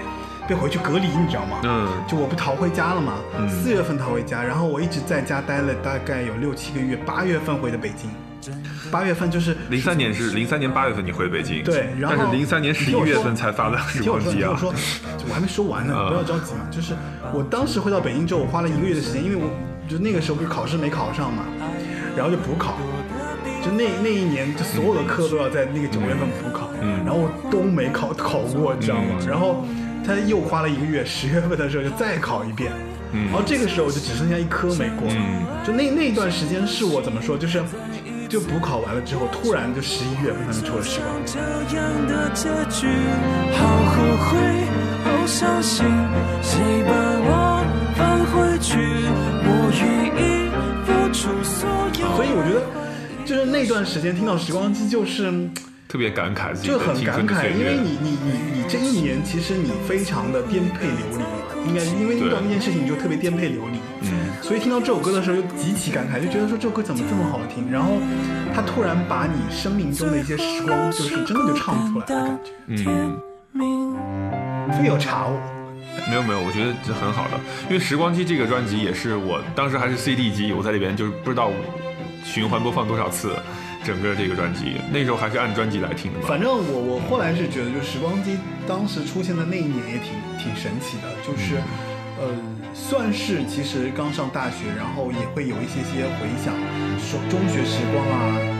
[0.47, 1.59] 被回去隔离，你知道吗？
[1.63, 3.15] 嗯，就我不逃回家了嘛，
[3.49, 8.09] 四月份逃回家，然后我一直在家待了大概有六七个月，八月份回的北京，
[8.89, 14.73] 八月份就是零三年是零三年八月份你回北京，对，然后但是零三年十一月份才发的时光机啊，我说
[15.27, 16.93] 我还没说完呢，不要着急嘛，就是
[17.33, 19.49] 我当时回到北京之后，我花了一个月的时间，因为我
[19.89, 21.43] 就那个时候不是考试没考上嘛。
[22.17, 22.73] 然后就补考，
[23.63, 29.19] 就那那一年，就所有的课都要在那个九月份补考，嗯，然后我都没考考过，你知道吗？
[29.27, 29.63] 然后
[30.03, 32.71] 他又花了一个月，十月份的时候就再考一遍，
[33.11, 37.61] 嗯，然后这个时候就只剩下一科没过，嗯，就那那段时间是我怎么说，就是
[38.27, 41.37] 就补考完了之后，突然就十一月份他们出了时光机。
[52.17, 52.65] 所以我觉得，
[53.23, 55.31] 就是那段时间听到《时光机》，就是
[55.87, 67.99] 特别感慨，就很感慨，因为你你你你这一年其实你非常的颠沛流离，应该因为遇到那件事情你就特别颠沛流离，嗯，所以听到这首歌的时候就极其感慨，就觉得说这首歌怎么这么好听，然后
[68.51, 72.39] 他突然把你生命中的一些时光，就是真的就唱出来的感
[72.75, 72.89] 觉，
[73.53, 73.95] 嗯，
[74.81, 75.37] 非有茶物。
[76.09, 77.39] 没有没有，我觉得这很好的，
[77.69, 81.47] 因为《时光机》这个专辑也是我当时还是 CD 机，我在里边就是不知道
[82.27, 83.33] 循环播放多少次，
[83.85, 86.25] 整个这个专辑那时候还是按专辑来听的嘛。
[86.27, 88.33] 反正我我后来是觉得，就《时光机》
[88.67, 91.55] 当时出现的那一年也挺挺神奇的，就是
[92.19, 92.27] 呃
[92.73, 96.53] 算是其实刚上大学，然后也会有一些些回想，
[96.99, 98.56] 说中学时光啊。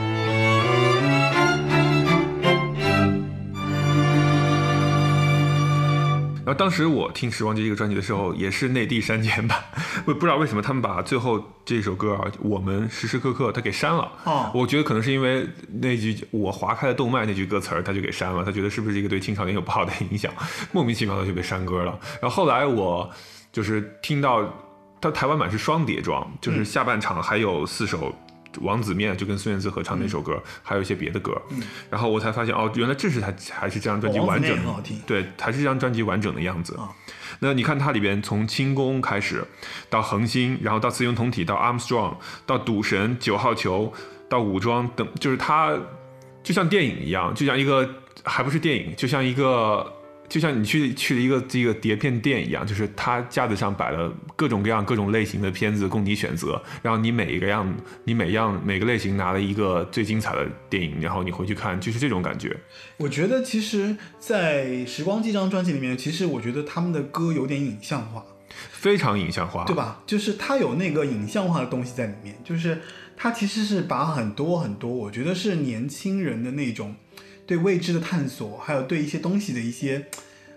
[6.48, 9.62] 然后当时我听《时光机》这个专辑的时候，也是内地删减版，
[10.06, 14.10] 我不知道为什么他们把最后这首歌啊，我们时时刻刻他给删了。
[14.24, 15.46] 哦我觉得可能是因为
[15.82, 18.42] 那句“我划开了动脉”那句歌词儿，他就给删了。
[18.42, 20.32] 他觉得是不是一个对青少年有不好的影响，
[20.72, 21.98] 莫名其妙的就被删歌了。
[22.18, 23.10] 然后后来我
[23.52, 24.42] 就是听到，
[25.02, 28.14] 他台湾版是双碟装，就是下半场还有四首。
[28.60, 31.40] 王子面就跟孙燕姿合唱那首歌，还有一些别的歌，
[31.90, 34.58] 然后我才发现哦，原来这是他还是这张专辑完整
[35.06, 36.76] 对，还是这张专辑完整的样子。
[36.76, 36.88] 啊。
[37.40, 39.46] 那你看它里边从轻功开始，
[39.88, 43.92] 到恒星，然后到雌雄同体，到 Armstrong，到赌神、九号球，
[44.28, 45.78] 到武装等，就是它
[46.42, 47.88] 就像电影一样，就像一个
[48.24, 49.94] 还不是电影，就像一个。
[50.28, 57.74] 就像你去去了一个这个碟片店一样，就是它架子上摆了各种各样、各种类型的片子供你选择，然后你每一个样、
[58.04, 62.54] 你每样每个类型拿了一个最精彩的电影，然后你回去看，就是这种感觉。
[62.98, 68.22] 我觉得其实，在《时光机》这张专辑里面，其实我觉得他们的歌有点影像化，
[68.70, 70.02] 非常影像化，对吧？
[70.06, 72.82] 就是它有那个影像化的东西在里面，就是
[73.16, 76.94] 它其实是把很多很多，我觉得是年轻人的那种
[77.48, 80.04] 对未知的探索，还有对一些东西的一些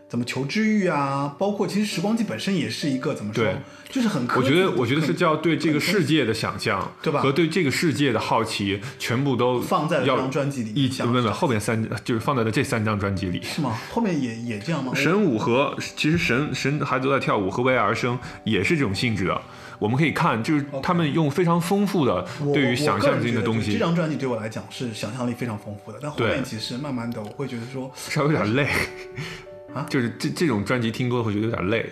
[0.10, 3.46] 怎么求知欲啊，包括其实《时光机》本身也是一个怎么说，
[3.90, 13.42] 就是很科我觉得，我觉得是叫对这个世界的想象，对吧和对这个世界的好奇，全部都放在了这张专辑里一想不不，后面三就是放在了这三张专辑里。
[13.42, 13.80] 是吗？
[13.90, 14.92] 后面也也这样吗？
[14.94, 19.42] 神舞和其实神神孩子都在跳舞和为爱而生也是这种性质的。
[19.82, 22.24] 我们可以看，就是他们用非常丰富的
[22.54, 28.68] 对于想象性性的东西，这张专辑对我来讲是想象力非常丰富的，但后面其实慢慢的我会觉得说，稍微有点累。
[29.74, 29.88] 啊？
[29.90, 31.90] 就是这这种专辑听多了会觉得有点累。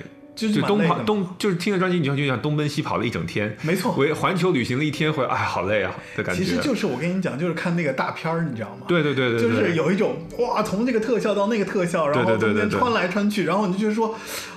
[0.47, 6.43] 就是东跑东就是听着专辑，你就就想东奔西跑了一整天，没错回环球旅行了一天回来，哎，好累啊的感觉。
[6.43, 8.85] 其实就是我跟你讲，就是看那个大片儿，你知道吗？
[8.87, 14.15] 对对对对对，就是有一种哇，从这个特效到那个特效，然后中间穿来穿去，然后你就觉得说，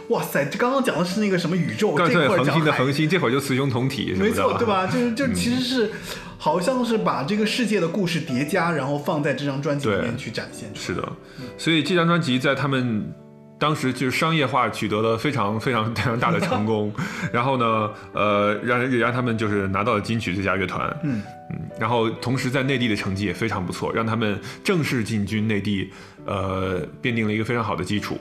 [0.09, 4.66] 哇塞，这刚刚讲的是那个什么宇宙，这块儿讲的恒星，这会儿就雌雄同体没错，对？
[4.66, 4.87] 吧？
[4.87, 5.91] 就是 就其实是。
[6.39, 10.87] 好像是把这个世界的故事叠加，然后放在这张专辑里面去展现出来。
[10.87, 11.12] 是的，
[11.57, 13.14] 所以这张专辑在他们
[13.63, 16.93] 当时就是商业化取得了非常非常非常大的成功，
[17.33, 25.93] 然后呢，呃，让也让他们就是拿到了金曲最佳乐团，嗯嗯，然后同时在内地的成绩也非常不错，让他们正式进军内地，
[26.27, 28.19] 呃，奠定了一个非常好的基础。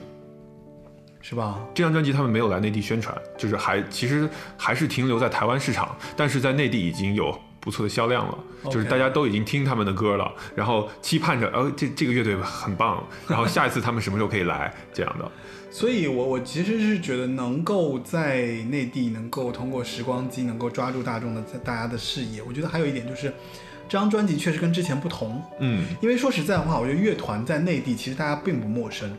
[1.20, 1.58] 是吧？
[1.74, 15.30] 这张专辑他们没有来内地宣传，就是还其实还是停留在台湾市场，但是在内地已经有不错的销量了，就是大家都已经听他们的歌了，然后期盼着，呃，这这个乐队很棒，然后下一次他们什么时候可以来这样的。
[15.70, 23.32] 所以我我其实是觉得能够在内地能够通过时光机能够抓住大众的在大家的视野，我觉得还有一点就是，
[23.88, 29.16] 这张专辑确实跟之前不同，嗯，因为说实在话，我觉得乐团在内地其实大家并不陌生，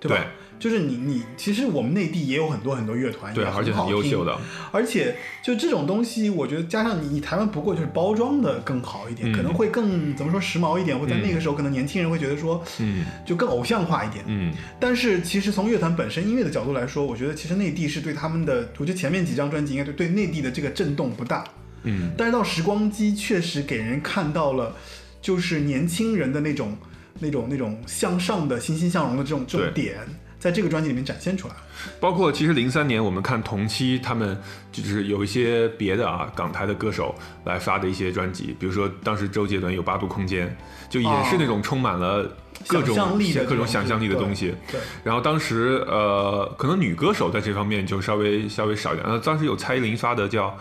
[0.00, 0.16] 对吧？
[0.16, 0.26] 对
[0.62, 4.38] 就是你你其实我们内地也有很多很多乐团，对，而且很优秀的，
[4.70, 14.24] 而且就这种东西，我觉得加上你你台湾不过就是包装的更好一点，嗯可能会更怎么说时髦一点，或者在那个时候可能年轻人会觉得说，嗯就更偶像化一点。
[14.28, 21.42] 嗯，但是其实从乐团本身音乐的角度来说，我觉得其实内地是对他们的，我觉得前面几张专辑应该对对内地的这个震动不大，
[21.82, 24.76] 嗯，但是到时光机确实给人看到了，
[25.20, 26.76] 就是年轻人的那种
[27.18, 29.98] 那种那种向上的欣欣向荣的这种这种点，
[30.42, 31.54] 在这个专辑里面展现出来。
[32.00, 34.36] 包括其实零三年我们看同期他们
[34.72, 37.14] 就是有一些别的啊港台的歌手
[37.44, 40.48] 来发的一些专辑，比如说当时周杰伦有《八度空间》，
[40.92, 42.28] 就也是那种充满了
[42.66, 42.96] 各种
[43.46, 44.52] 各种想象力的东西。
[44.70, 49.06] 对，然后当时呃，可能女歌手在这方面就稍微稍微少一点。
[49.08, 50.58] 呃当时有蔡依林发的叫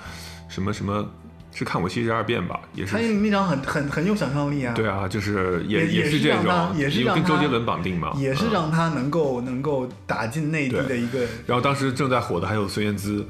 [0.48, 1.10] 什么什么，
[1.54, 4.74] 是看过七十二变吧，也是他那张很很很有想象力啊。
[4.74, 13.26] 对啊，就是也也也是是这种，也是跟周杰伦绑定嘛，也是嗯让他能够能够打进内地的一个，然后当时正在火的还有孙燕姿，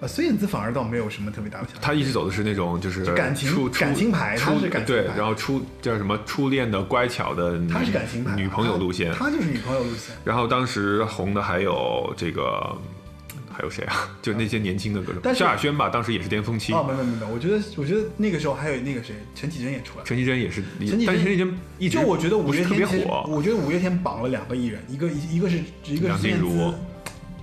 [0.00, 1.80] 呃，孙燕姿反而倒没有什么特别大的想法。
[1.82, 9.12] 她一直走的是那种就是就感情感情牌她是感情对，然后初叫什么初恋的乖巧的女她是感情牌，女朋友路线。
[9.12, 10.16] 她就是女朋友路线。
[10.24, 12.74] 然后当时红的还有这个
[13.52, 14.08] 还有谁啊？
[14.22, 16.72] 就那些年轻的歌手，萧亚轩吧，当时也是巅峰期。
[16.72, 20.04] 哦，没没没没，我觉得我觉得那个时候还有那个谁，陈绮贞也出来。
[20.04, 23.24] 陈绮贞也是，陈绮贞但陈绮贞一直就我觉得五月天特别火。
[23.28, 26.74] 我觉得五月天绑了两个艺人，一个一一个是一个是孙燕姿，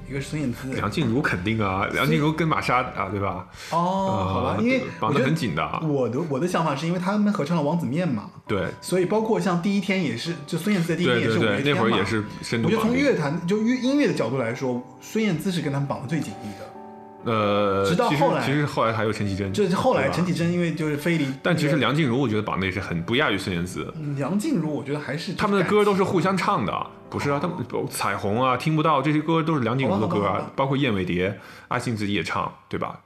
[0.07, 0.73] 一个是孙燕姿。
[0.73, 3.47] 梁静茹肯定啊，梁静茹跟玛莎啊，对吧？
[3.71, 12.97] 哦，好吧，呃因为绑得很紧的啊我的我的想法是因为他们合唱了《王子面》嘛，对所以包括像第一天也是，就孙燕姿的第一天对对对，也是五月天嘛那会儿也是深度我觉得从。
[12.97, 17.31] 乐坛就乐音乐的角度来说，孙燕姿是跟他们绑的最紧密的。
[17.31, 27.39] 呃，直到后来其实后来还有陈绮贞，就是后来陈绮贞因为就是飞离，但其实梁静茹我觉得榜内是很不亚于孙燕姿，梁静茹，我觉得还是他们的歌都是互相唱的，不是啊？
[27.41, 27.57] 他们
[27.89, 31.39] 彩虹啊，听不到这些歌都是梁静茹的歌啊包括燕尾蝶、
[31.69, 32.99] 阿信自己也唱，对吧？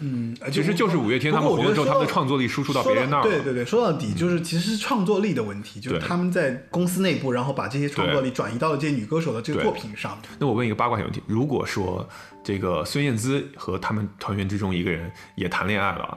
[0.00, 3.28] 嗯，呃其实就是五月天他们红了之后，他们的创作力输出到别人那儿了。
[3.28, 10.16] 对对对，说到底就是其实是创作力的问题，就是他们在公司内部，然后把这些创作力转移到了这些女歌手的这个作品上。
[10.38, 12.08] 那我问一个八卦小问题：如果说
[12.44, 16.16] 这个孙燕姿和他们团员之中一个人也谈恋爱了，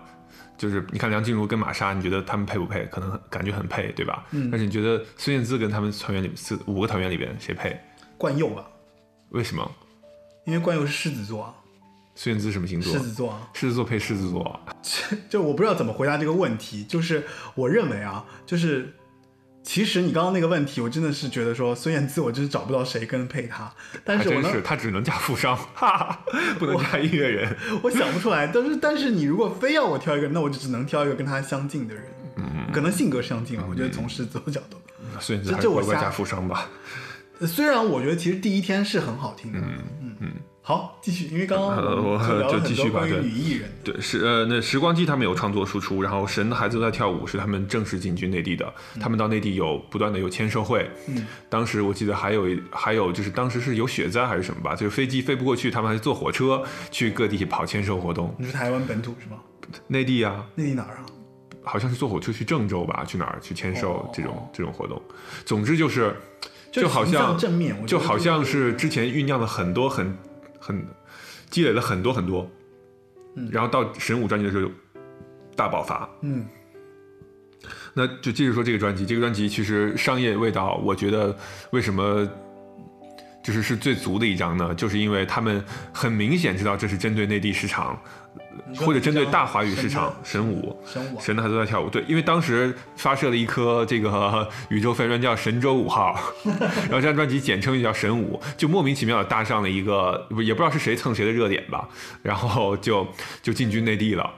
[0.62, 2.86] 就是你看梁静茹跟玛莎，你觉得他们配不配？
[2.86, 4.28] 可能感觉很配，对吧？
[4.30, 7.76] 嗯但是你觉得孙燕姿跟他们团员里四五个团员里边谁配？
[8.16, 8.68] 冠佑吧，
[9.30, 9.72] 为什么？
[10.46, 11.56] 因为冠佑是狮子座啊，
[12.14, 13.00] 孙燕姿什么星座狮？
[13.00, 14.60] 子座啊，狮子座配狮子座，
[15.28, 17.26] 就我不知道怎么回答这个问题，就是
[17.56, 18.94] 我认为啊，就是
[19.64, 23.72] 其实你刚刚那个问题，我真的是觉得说孙燕姿，我真是找不到谁跟配她，
[24.04, 26.20] 但是我真是，他只能嫁富商，哈哈，
[26.58, 27.56] 不能嫁音乐人。
[27.84, 32.04] 我想不出来，但是但是你如果非要我挑一个，那我就只能挑一个跟她相近的人，
[32.38, 34.78] 嗯，可能性格相近啊，我觉得从狮子座角度，
[35.20, 36.70] 孙燕姿这这我嫁富商吧。
[37.40, 40.16] 呃虽然我觉得其实第一天是很好听的，嗯嗯。
[40.20, 40.34] 嗯，
[40.72, 43.20] 好，继续，因为刚刚呃我就继续吧对。
[43.20, 59.40] 女艺人，对，是呃，那时光机他们有创作输出，然后神的孩子都在跳舞是他们正式进军内地的，他们到内地有不断的有签售会，嗯，当时我记得还有一还有就是当时是有雪灾还是什么吧，就是飞机飞不过去，他们还坐火车去各地跑签售活动，你是台湾本土是吗？
[59.88, 61.06] 内地啊，内地哪儿啊？
[61.66, 64.12] 好像是坐火车去郑州吧，去哪儿去签售哦。
[64.14, 65.02] 这种、这种活动，
[65.44, 66.16] 总之就是
[66.72, 70.18] 就好像象正面，就好像是之前酝酿了很多很
[70.62, 70.88] 很
[71.50, 72.50] 积累了很多很多，
[73.36, 74.74] 嗯然后到神武专辑的时候就
[75.56, 76.10] 大爆发。
[76.22, 76.46] 嗯
[77.94, 81.38] 那就接着说这个专辑，这个专辑其实商业味道，我觉得
[81.72, 82.26] 为什么
[83.44, 84.74] 就是是最足的一张呢？
[84.74, 85.64] 就是因为他们
[85.94, 88.02] 很明显知道这是针对内地市场，
[88.78, 90.76] 或者针对大华语市场神武。
[90.86, 101.88] 神武啊神的孩子都在跳舞，对，因为当时发射了一颗这个 宇宙飞船叫神舟五号， 然后这张专辑简称就叫神武，就莫名其妙的搭上了一个也不知道是谁蹭谁的热点吧，
[102.22, 103.08] 然后就
[103.42, 104.30] 就进军内地了。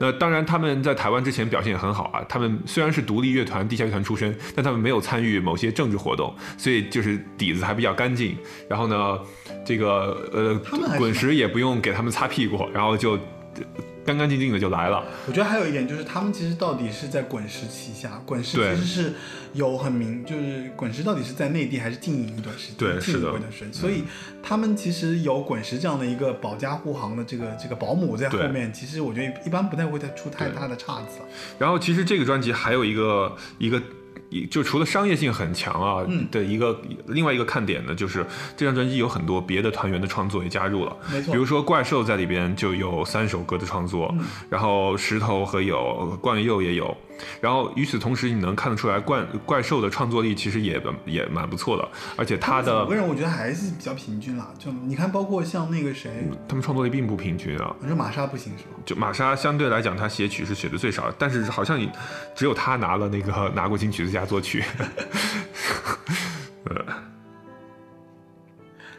[0.00, 2.20] 那当然，他们在台湾之前表现也很好啊。
[2.28, 8.36] 他们虽然是独立乐团、地下乐团出身，但他们没有参与某些政治活动，所以就是底子还比较干净。
[8.68, 9.16] 然后呢，
[9.64, 10.60] 这个呃
[10.98, 13.16] 滚石也不用给他们擦屁股，然后就
[14.04, 15.02] 干干净净的就来了。
[15.26, 19.12] 我觉得还有一点就是，他们其实到底是在滚石旗下，滚石其实是
[19.54, 24.04] 有很明，就是滚石到底是在内地还是经营一段时间，经对是的营过一段时间，所以
[24.42, 31.18] 他们其实有滚石这样的一个保驾护航的这个这个保姆在后面，其实我觉得一般不太会再出太大的岔子。
[31.58, 33.82] 然后其实这个专辑还有一个一个。
[34.34, 36.26] 一就除了商业性很强啊嗯。
[36.30, 41.32] 的一个、另外一个看点呢，就是这张专辑有很多别的团员的创作也加入了，没错。
[41.32, 44.24] 比如说怪兽在里边就有三首歌的创作，嗯。
[44.50, 46.96] 然后石头和有冠佑也有，
[47.40, 56.10] 然后与此同时你能看得出来怪怪兽的创作力其实也也蛮不错的，而且他的五个人我觉得还是比较平均啦，就你看，包括像那个谁，
[56.48, 58.70] 他们创作力并不平均啊，你说玛莎不行是吗？
[58.84, 61.90] 就玛莎相对来讲，她写曲是写的最少，但是好像也
[62.34, 64.64] 只有她拿了那个拿过金曲最佳作曲。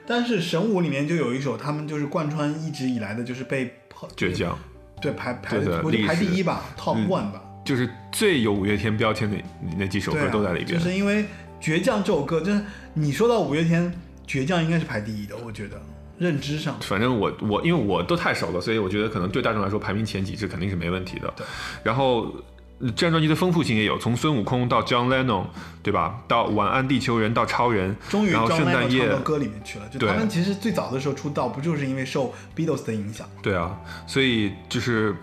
[0.07, 3.73] 但是神舞里面就有一首，他们就是贯穿一直以来的，就是被
[4.15, 4.55] 倔强，
[5.01, 7.41] 对排排我觉得排第一吧，Top 嗯 One 吧。
[7.65, 9.35] 就是最有五月天标签的
[9.77, 10.79] 那几首歌都在里边。
[10.79, 11.23] 就是因为
[11.61, 12.61] 《倔强》这首歌，就是
[12.93, 13.91] 你说到五月天，
[14.29, 15.81] 《倔强》应该是排第一的，我觉得
[16.17, 16.77] 认知上。
[16.79, 21.33] 反正我我因为我都太熟了，所以我觉得可能对大众来说排名前几支肯定是没问题的。
[21.35, 21.45] 对，
[21.83, 22.33] 然后。
[22.77, 25.45] 呃这张专辑的丰富性也有，从孙悟空到 John Lennon，
[25.81, 26.21] 对吧？
[26.27, 33.25] 到晚安地球人，到超人，终于然后 John 圣诞夜到歌里面去了，就对他们其实最早的时候出道，不就是因为受 Beatles 的影响？
[33.41, 35.15] 对啊，所以就是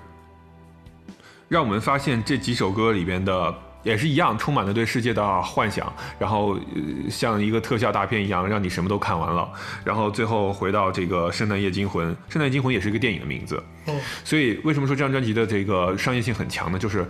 [1.53, 9.47] 让我们发现这几首歌里边的也是一样，充满了对世界的幻想，然后、呃、像一个特效大片一样，让你什么都看完了，
[9.85, 16.79] 然后最后回到这个《圣诞夜惊魂》，《圣诞夜惊魂》也是一个电影的名字，嗯，所以为什么说这张专辑的这个商业性很强呢？
[16.79, 17.07] 就是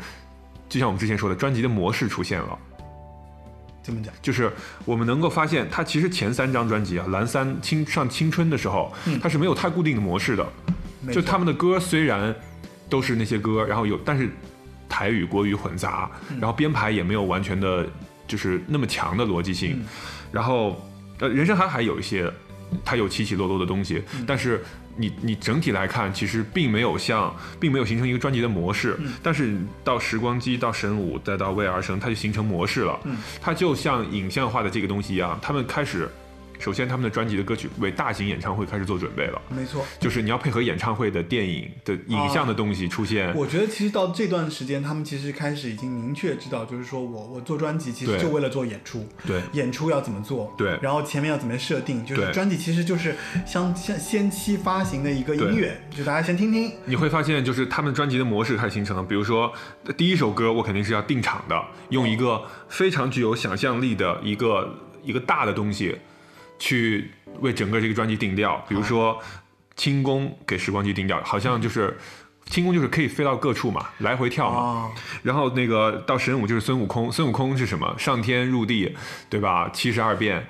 [0.68, 2.58] 就像我们之前说的，专辑的模式出现了。
[3.80, 4.12] 怎么讲？
[4.20, 4.52] 就是
[4.84, 8.92] 我们能够发现，它其实前三张专辑啊，蓝三青上青春的时候，
[9.22, 10.44] 它是没有太固定的模式的。
[11.12, 12.34] 就他们的歌虽然
[12.88, 14.28] 都是那些歌，然后有但是
[14.88, 17.86] 台语国语混杂，嗯然后编排也没有完全的，
[18.26, 19.76] 就是那么强的逻辑性。
[19.78, 19.86] 嗯
[20.32, 20.80] 然后
[21.18, 22.32] 呃，人生海海有一些
[22.84, 24.62] 它有起起落落的东西，嗯但是。
[24.94, 28.94] 你你整体来看，其实并没有像，并没有形成一个专辑的模式。
[29.00, 33.00] 嗯但是到时光机，到神武，再到为而生，它就形成模式了。
[33.04, 36.06] 嗯它就像影像化的这个东西一样，他们开始
[36.62, 39.84] 首先他们的专辑的歌曲为大型演唱会开始做准备了，没错。
[39.98, 43.34] 就是你要配合演唱会的电影的影像的东西出现。
[43.34, 59.02] 我觉得其实到这段时间，他们其实开始已经明确知道，就是说我我做专辑其实就为了做演出，对演出要怎么做，对然后前面要怎么设定，就是专辑其实就是相先先期发行的一个音乐，就大家先听听，你会发现，就是他们专辑的模式开始形成了。
[59.02, 59.52] 比如说，
[59.96, 65.98] 第一首歌我肯定是要定场的，用一个非常具有想象力的一个一个大的东西，
[66.62, 67.10] 去
[67.40, 68.64] 为整个这个专辑定调。
[68.68, 69.20] 比如说，
[69.74, 71.98] 轻功给时光机定调，好像就是
[72.46, 74.60] 轻功就是可以飞到各处嘛，来回跳嘛。
[74.60, 74.90] 啊，
[75.24, 77.92] 然后那个到神武就是孙悟空，孙悟空是什么？
[77.98, 78.96] 上天入地，
[79.28, 79.68] 对吧？
[79.72, 80.46] 七十二变。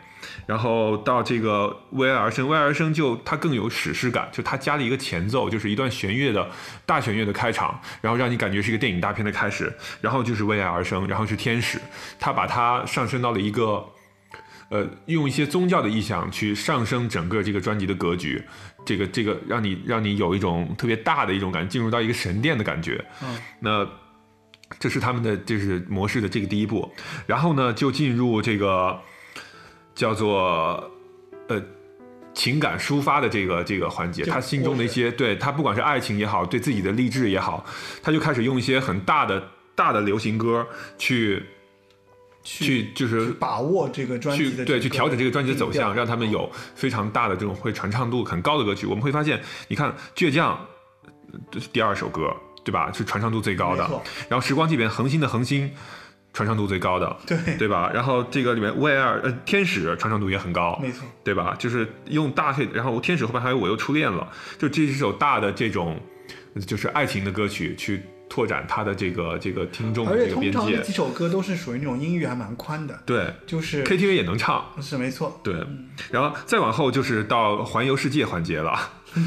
[0.47, 6.51] 然后到这个为爱而生，为爱而生就它更有史诗感，就它加了一个前奏，就是一段弦乐的
[6.84, 9.72] 大弦乐的开场，然后让你感觉是一个电影大片的开始。
[10.02, 11.80] 然后就是为爱而生，然后是天使，
[12.20, 13.84] 它把它上升到了一个。
[14.73, 18.43] 呃，用一些宗教的意象去上升整个这个专辑的格局，
[18.86, 23.05] 这个这个让你让你有一种特别大的一种感，进入到一个神殿的感觉。
[23.23, 23.86] 嗯，那
[24.78, 26.90] 这是他们的就是模式的这个第一步，
[27.27, 28.99] 然后呢就进入这个
[29.94, 30.90] 叫做
[31.49, 31.62] 呃
[32.32, 37.62] 情感抒发的这个这个环节，他心中的一些对他不管是爱情也好，对自己的励志也好，
[38.03, 40.66] 他就开始用一些很大的大的流行歌
[40.97, 41.44] 去
[42.43, 48.86] 去就是去把握这个专辑去对的这个去调整这个专辑的走向，让他们有非常大的这种会传唱度很高的歌曲。
[48.86, 50.55] 我们会发现，你看《倔强》
[51.32, 52.90] 呃这是第二首歌，对吧？
[52.93, 53.82] 是传唱度最高的。
[54.28, 55.69] 然后《时光机》里面《恒星的恒星》
[56.32, 57.90] 传唱度最高的，对对吧？
[57.93, 61.55] 然后这个里面《为爱而呃天使》传唱度也很高，没错，对吧？
[61.59, 64.27] 就是用大配，然后天使后面还有我又初恋了，
[64.59, 66.01] 就这是首大的这种
[66.66, 68.02] 就是爱情的歌曲去
[68.32, 70.59] 拓展他的这个这个听众的这个边界。
[70.59, 70.90] 通常这几。
[70.90, 75.54] 首歌都是属于那种音域还蛮宽的，对就是，KTV 也能唱，是没错，对，
[76.10, 78.78] 然后再往后就是到环游世界环节了。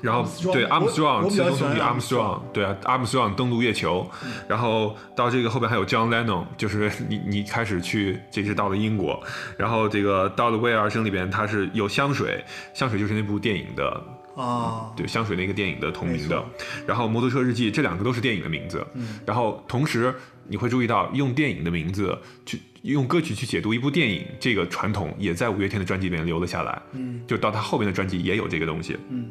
[0.00, 0.22] 然后
[0.52, 4.08] 对 Armstrong 我比较自从比喜欢 Armstrong 对啊 Armstrong 登陆月球，
[4.46, 9.20] 然后到这个后边还有 John Lennon，就是你你开始去这是到了英国，
[9.56, 12.44] 然后这个到了《为爱而生》里边，它是有香水，
[12.74, 14.00] 香水就是那部电影的
[14.38, 16.44] 啊，对香水那个电影的同名的，
[16.86, 19.18] 然后摩托车日记这两个都是电影的名字，嗯。
[19.26, 20.14] 然后同时
[20.46, 22.16] 你会注意到用电影的名字
[22.46, 27.20] 去用歌曲去解读一部电影，这个传统也在五月天的专辑里面留了下来，嗯。
[27.26, 28.96] 就到他后面的专辑也有这个东西。
[29.10, 29.28] 嗯，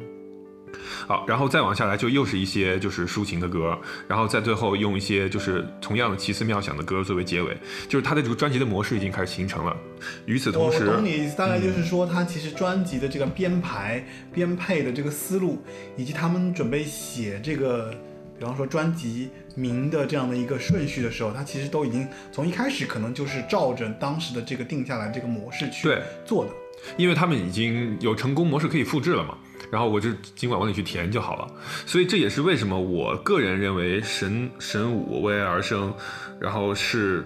[1.06, 7.56] 好，然后再往下来就又是一些就是抒情的歌，然后在最后用一些就是同样的奇思妙想的歌作为结尾，
[7.88, 9.76] 就是他的这个专辑的模式已经开始形成了。
[10.26, 15.62] 与此我我同时，懂你意思，大概就是说，他其实专辑的这个编排、编配的这个思路，
[15.96, 17.90] 以及他们准备写这个，
[18.38, 25.88] 比方说专辑名的这样的一个顺序的时候，他其实都已经从一开始可能就是照着当时的这个定下来这个模式去
[26.24, 26.50] 做的。
[26.96, 29.36] 因为他们已经有成功模式可以复制了嘛，
[29.70, 31.46] 然后我就尽管往里去填就好了。
[31.86, 35.92] 所以这也是为什么我个人认为神神武为爱而生，
[36.40, 37.24] 然后是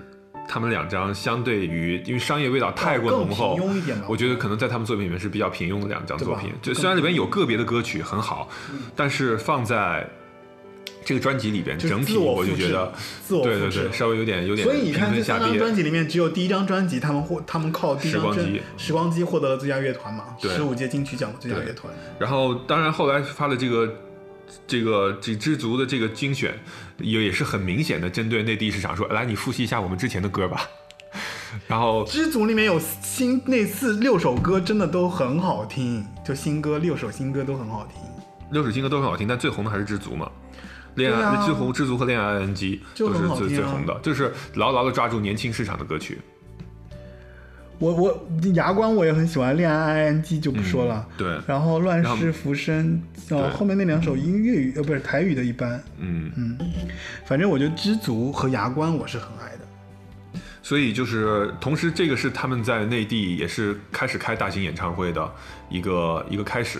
[0.48, 3.97] 他们两张相对于因为商业味道太过浓厚平，庸一点。
[4.09, 6.52] 我觉得可能在他们作品里面是比较平庸的两张作品。
[6.60, 8.48] 就虽然里面有个别的歌曲很好，
[8.97, 10.09] 但是放在
[11.05, 12.93] 这个专辑里边，就整体我就觉得，
[13.24, 15.74] 自我对对对，稍微有点有点所以你看，这三张专。
[15.74, 21.93] 辑里面，只有第一张专辑他们获他们靠第一张时光机时光机获得了最佳乐团嘛，对十五届金曲奖的最佳乐团。
[22.19, 23.93] 然后当然后来发了这个。
[24.66, 26.53] 这个这知足的这个精选，
[26.99, 30.69] 也也是很明显的针对内地市场说，来你复习一下我们之前的歌吧。
[31.66, 38.03] 然后知足里面有新那四六首歌，真的都很好听，就新歌六首新歌都很好听。
[38.51, 40.31] 六首新歌都很好听，但最红的还是知足嘛。
[40.94, 46.19] 恋爱、知足、知足和恋爱 ing 就都是最、最红的，就是牢牢的抓住年轻市场的歌曲。
[47.78, 48.23] 我我
[48.55, 51.05] 牙关我也很喜欢，恋爱 ing 就不说了。
[51.16, 56.59] 对，然后乱世浮生，哦对，后面那两首音粤语呃不是台语的一般，嗯嗯，
[57.24, 60.39] 反正我觉得知足和牙关我是很爱的。
[60.62, 65.32] 所以就是同时，这个是他们在内地也是开始开大型演唱会的
[65.69, 66.78] 一个一个开始，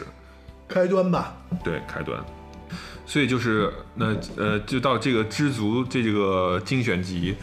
[0.69, 1.35] 开端吧，
[1.65, 2.23] 对开端。
[3.07, 7.35] 所以就是那呃，就到这个知足这个精选集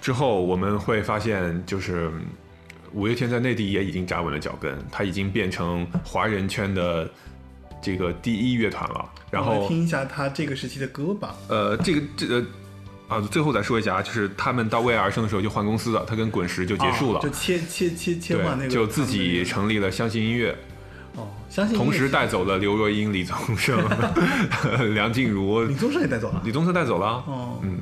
[0.00, 2.08] 之后，我们会发现就是。
[2.14, 2.22] 嗯
[2.92, 7.08] 五月天在内地也已经扎稳了脚跟，他已经变成华人圈的
[7.80, 9.08] 这个第一乐团了。
[9.30, 11.36] 然后听一下他这个时期的歌吧。
[11.46, 12.44] 呃，这个这个
[13.06, 20.56] 啊，最后再说一下啊，就是他们到为爱而生的时候就换公司了，他跟滚石就结束了，啊就切切切切换那，个，就自己成立了相信音乐，哦，
[21.50, 23.84] 相信同时带走了刘若英、李宗盛、
[24.94, 26.40] 梁静茹，李宗盛也带走了。
[26.44, 27.06] 李宗盛带走了。
[27.06, 27.78] 啊，哦，嗯，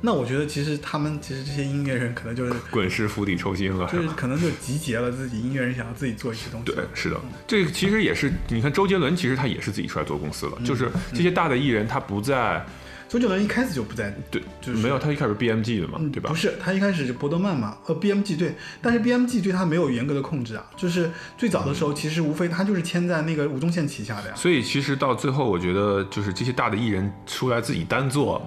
[0.00, 6.72] 那我觉得其实他们其实这些音乐人可能就是滚石釜底抽薪了，就是可能就集结了自己音乐人想要自己做一些东西。
[6.72, 12.66] 对，是的，这个其实也是，你看周杰伦其实他也是自己出来做公司了，就是这些大的艺人他不在，
[13.08, 16.34] 周杰伦一开始就不在，对，就是没有他一开始 BMG 的嘛，嗯对吧不？
[16.34, 24.34] 是，他一开始是伯德曼嘛，呃，BMG 对，但是 BMG 对他没有严格的控制啊，就是最早的时候，其实无非他就是签在那个吴宗宪旗下的呀。
[24.34, 28.44] 所以其实到最后，我觉得就是这些大的艺人出来自己单做，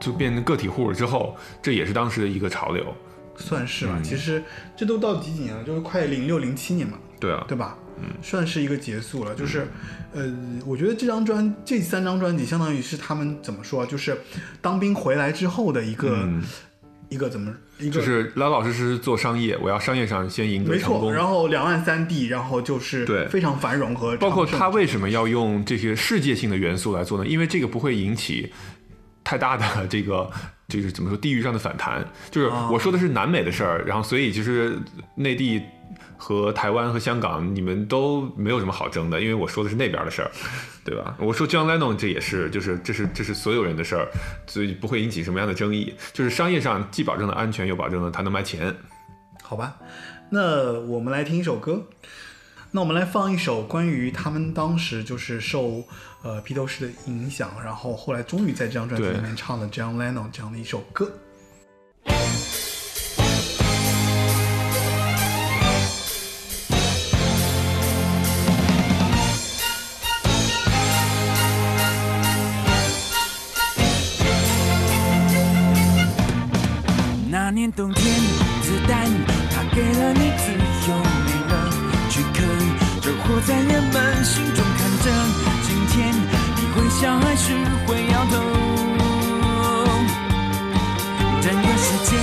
[0.00, 2.94] 就变成个体户了之后，这也是当时的一个潮流。
[3.38, 4.42] 算是吧，嗯其实
[4.74, 7.76] 这都到几几年了，就是快零六零七年嘛，对啊，对吧？
[8.00, 9.34] 嗯，算是一个结束了。
[9.34, 9.66] 就是，
[10.12, 10.32] 呃，
[10.66, 14.16] 我觉得这张专这三张专辑相当于是他们怎么说啊，就是
[14.60, 16.42] 当兵回来之后的一个、嗯，
[17.08, 21.12] 一个怎么一个就是老老实实做商业，我要商业上先赢得没错。
[21.12, 27.26] 然后两岸三地，然后就是对非常繁荣和包括他为什么要用这些世界性的元素来做呢？
[27.26, 28.52] 因为这个不会引起
[29.24, 30.30] 太大的这个。
[30.68, 34.76] 就是怎么说，地域上的反弹，就是啊我说的是南美的事儿，然后所以其实
[35.14, 35.62] 内地
[36.16, 40.30] 和台湾和香港你们都没有什么好争的，因为我说的是那边的事儿，
[40.84, 41.16] 对吧？
[41.18, 44.08] 我说 John Lennon 这也是，就是这是这是所有人的事儿，
[44.46, 48.74] 所以不会引起什么样的争议，就是商业上既保证了安全，又保证了他能卖钱。
[49.42, 49.76] 好吧，
[50.30, 51.82] 那我们来听一首歌。
[52.72, 55.82] 那我们来放一首关于他们当时就是受
[56.22, 61.10] 呃披头士的影响，然后后来终于在这张专辑里面唱了 John Lennon 这样的一首歌。
[77.76, 78.02] 冬天，
[78.62, 79.06] 子弹
[79.50, 80.50] 它给了你自
[80.88, 80.96] 由，
[81.26, 81.52] 没了
[82.08, 82.40] 躯壳，
[83.02, 85.10] 就活在人们心中看着。
[85.62, 85.94] 今天
[86.56, 87.52] 你会笑还是
[87.86, 88.34] 会摇头？
[91.42, 92.16] 整个世界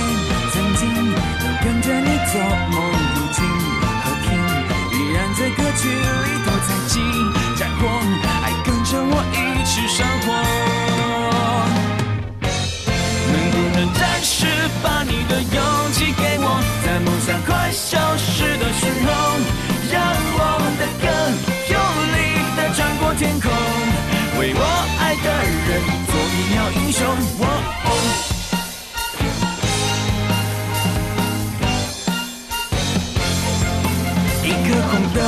[34.42, 35.20] 一颗红豆，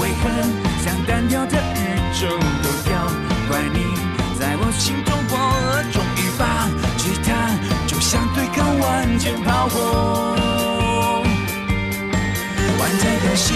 [0.00, 0.24] 为何
[0.84, 1.78] 像单调的宇
[2.20, 2.28] 宙
[2.62, 2.94] 都要
[3.48, 3.76] 怪你，
[4.38, 6.40] 在我心中播了种一把
[6.96, 7.28] 吉他，
[7.86, 10.36] 就像对抗万千炮火。
[12.78, 13.54] 玩在游戏，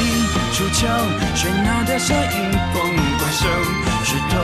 [0.55, 0.87] 出球，
[1.35, 2.75] 喧闹的声音，风
[3.19, 3.49] 怪兽，
[4.05, 4.35] 石头，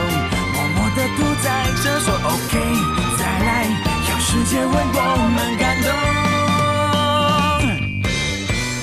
[0.53, 1.45] 默默地堵在
[1.83, 2.53] 这说 OK，
[4.55, 4.67] 我
[5.35, 5.87] 们感动。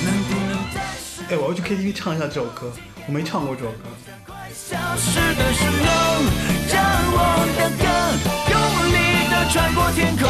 [0.03, 1.13] 能不能再说？
[1.29, 2.71] 哎，我要去 KTV 唱一下这首歌，
[3.07, 3.77] 我没唱过这首歌。
[4.53, 5.85] 消失的时候，
[6.71, 6.75] 让
[7.13, 7.17] 我
[7.57, 7.83] 的歌
[8.51, 8.55] 用
[8.91, 8.95] 力
[9.31, 10.23] 的穿过天空，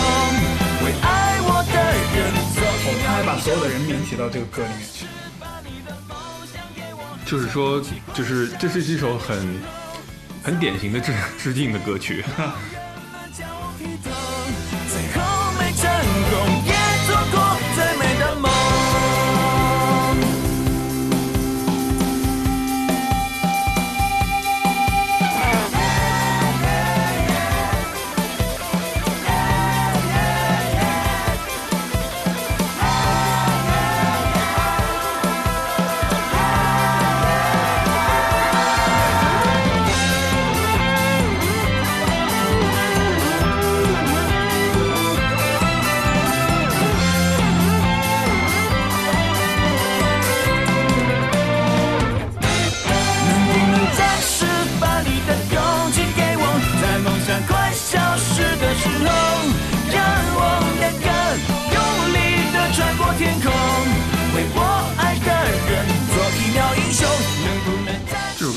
[0.85, 1.73] 为爱我的
[2.15, 2.19] 人
[2.53, 5.05] 做哦，他还把所有的人名写到这个歌里面去。
[7.25, 7.81] 就是说，
[8.13, 9.61] 就是这是一首很
[10.43, 12.23] 很典型的致致敬的歌曲。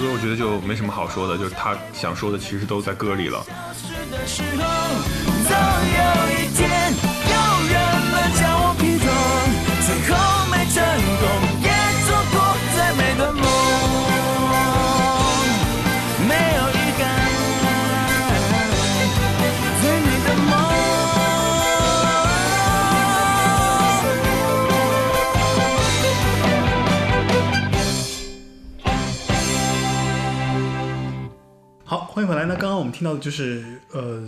[0.04, 3.42] 所以我觉得就没什么好说的，就是他想说的其实都在歌里了。
[32.14, 32.44] 欢迎回来。
[32.44, 34.22] 那刚刚我们听到的就是呃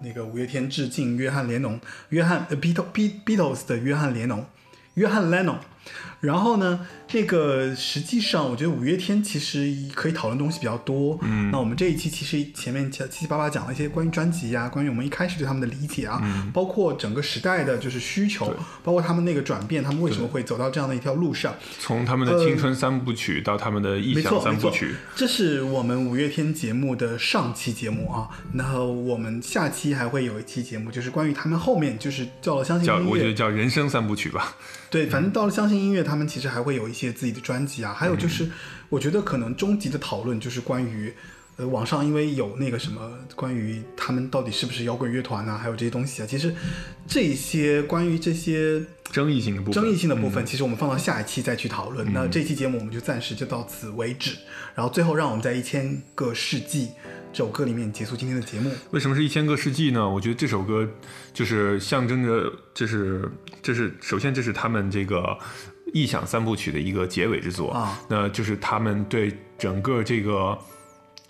[0.00, 1.80] 那个五月天致敬约翰连侬，
[2.10, 2.86] 约翰呃 Beatles
[3.26, 4.46] Beatles 的约翰连侬，
[4.94, 5.58] 约翰列侬。
[6.24, 6.80] 然后呢，
[7.12, 11.18] 那个实际上我觉得五月天其实可以讨论东西比较多。
[11.22, 16.20] 嗯，那我们这一期其实前面七七七八八讲了一些关于专辑呀、关于我们一开始对他们的理解啊，
[16.52, 21.54] 包括整个时代的就是需求，包括他们那个转变，他们为什么会走到这样的一条路上。
[21.78, 28.28] 从他们的青春三部曲到他们的异想三部曲，，这是我们五月天节目的上期节目啊。
[28.54, 34.56] 然后我们下期还会有一期节目，就是关于他们后面就是叫了相信音乐叫我觉得，叫人生三部曲吧。
[34.90, 37.92] 对，反正到了相信音乐，他们其实还会有一些自己的专辑啊。
[37.92, 38.50] 还有就是，
[38.88, 41.12] 我觉得可能终极的讨论就是关于。
[41.56, 46.52] 呃，网上因为有那个什么关于他们到底是不是摇滚乐团啊，还有这些东西啊，其实
[47.06, 48.82] 这些关于这些
[49.12, 52.12] 争议性的部分，争议性的部分，其实我们放到下一期再去讨论。
[52.12, 54.36] 那这期节目我们就暂时就到此为止。
[54.74, 56.88] 然后最后让我们在一千个世纪
[57.32, 58.72] 这首歌里面结束今天的节目。
[58.90, 60.08] 为什么是一千个世纪呢？
[60.08, 60.84] 我觉得这首歌
[61.32, 63.30] 就是象征着，这是
[63.62, 65.38] 这是首先这是他们这个
[65.94, 70.58] 异想三部曲的一个结尾之作啊，那就是他们对整个这个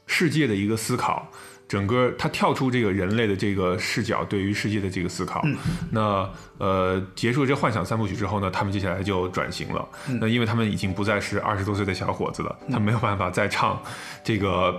[0.07, 1.31] 世界的一个思考。
[1.67, 5.43] 整个他跳出这个人类的这个视角，对于世界的这个思考。
[5.91, 9.89] 那呃，结束了这幻想三部曲之后呢，他们接下来就转型了。
[10.21, 13.83] 那因为他们已经不再是二十多岁的小伙子了，他没有办法再唱
[14.23, 14.79] 这个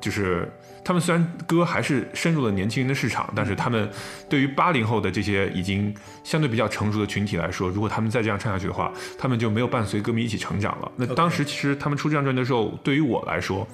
[0.00, 0.50] 就是
[0.84, 3.88] 他们虽然歌还是深入了年轻人的市场，但是他们
[4.28, 5.92] 对于八零后的这些已经
[6.22, 10.92] 相对比较成熟的群体来说，如果他们再这样唱下去的话，他们就没有伴随歌迷一起成长了。
[10.96, 13.66] 那当时其实他们出这张专辑的时候，对于我来说，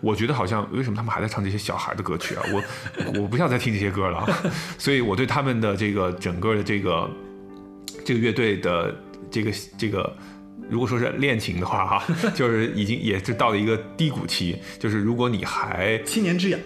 [0.00, 2.42] 我觉得好像为什么他们还在唱这些小孩的歌曲啊？
[2.52, 4.26] 我我不想再听这些歌了，
[4.76, 7.08] 所以我对他们的这个整个的这个
[8.04, 8.94] 这个乐队的
[9.30, 10.16] 这个这个。
[10.68, 14.56] 如果说是恋情的话，哈， 就是已经也是到了一个低谷期。
[14.78, 16.60] 就是如果你还七年之痒，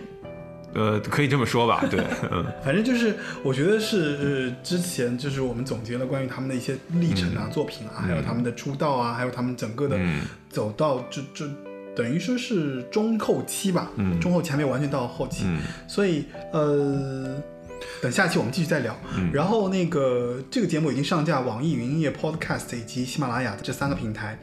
[0.74, 2.00] 呃，可以这么说吧， 对，
[2.30, 10.22] 嗯，反正就是我觉得是呃之前就是我们总结了关于他们的一些历程啊、作品啊，还有他们的出道啊，还有他们整个的嗯。
[10.48, 11.46] 走到这这。
[11.94, 14.18] 等于说是中后期吧，嗯。
[14.18, 15.60] 中后期还没有完全到后期，嗯。
[15.86, 17.36] 所以呃，
[18.00, 18.96] 等下期我们继续再聊。
[19.16, 24.38] 嗯然后那个这个节目已经上架网易云音乐 Podcast 以及喜马拉雅的这三个平台，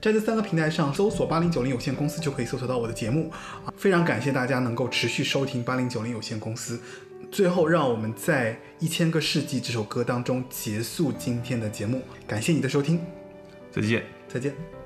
[0.00, 3.30] 在这三个平台上搜索八零九零有限公司就可以搜索到我的节目。
[3.64, 6.80] 啊，非常感谢大家能够持续收听八零九零有限公司。
[7.30, 12.02] 最后，让我们在《一千个世纪》这首歌当中结束今天的节目。
[12.26, 13.00] 感谢你的收听，
[13.70, 14.02] 再见。
[14.28, 14.81] 再见。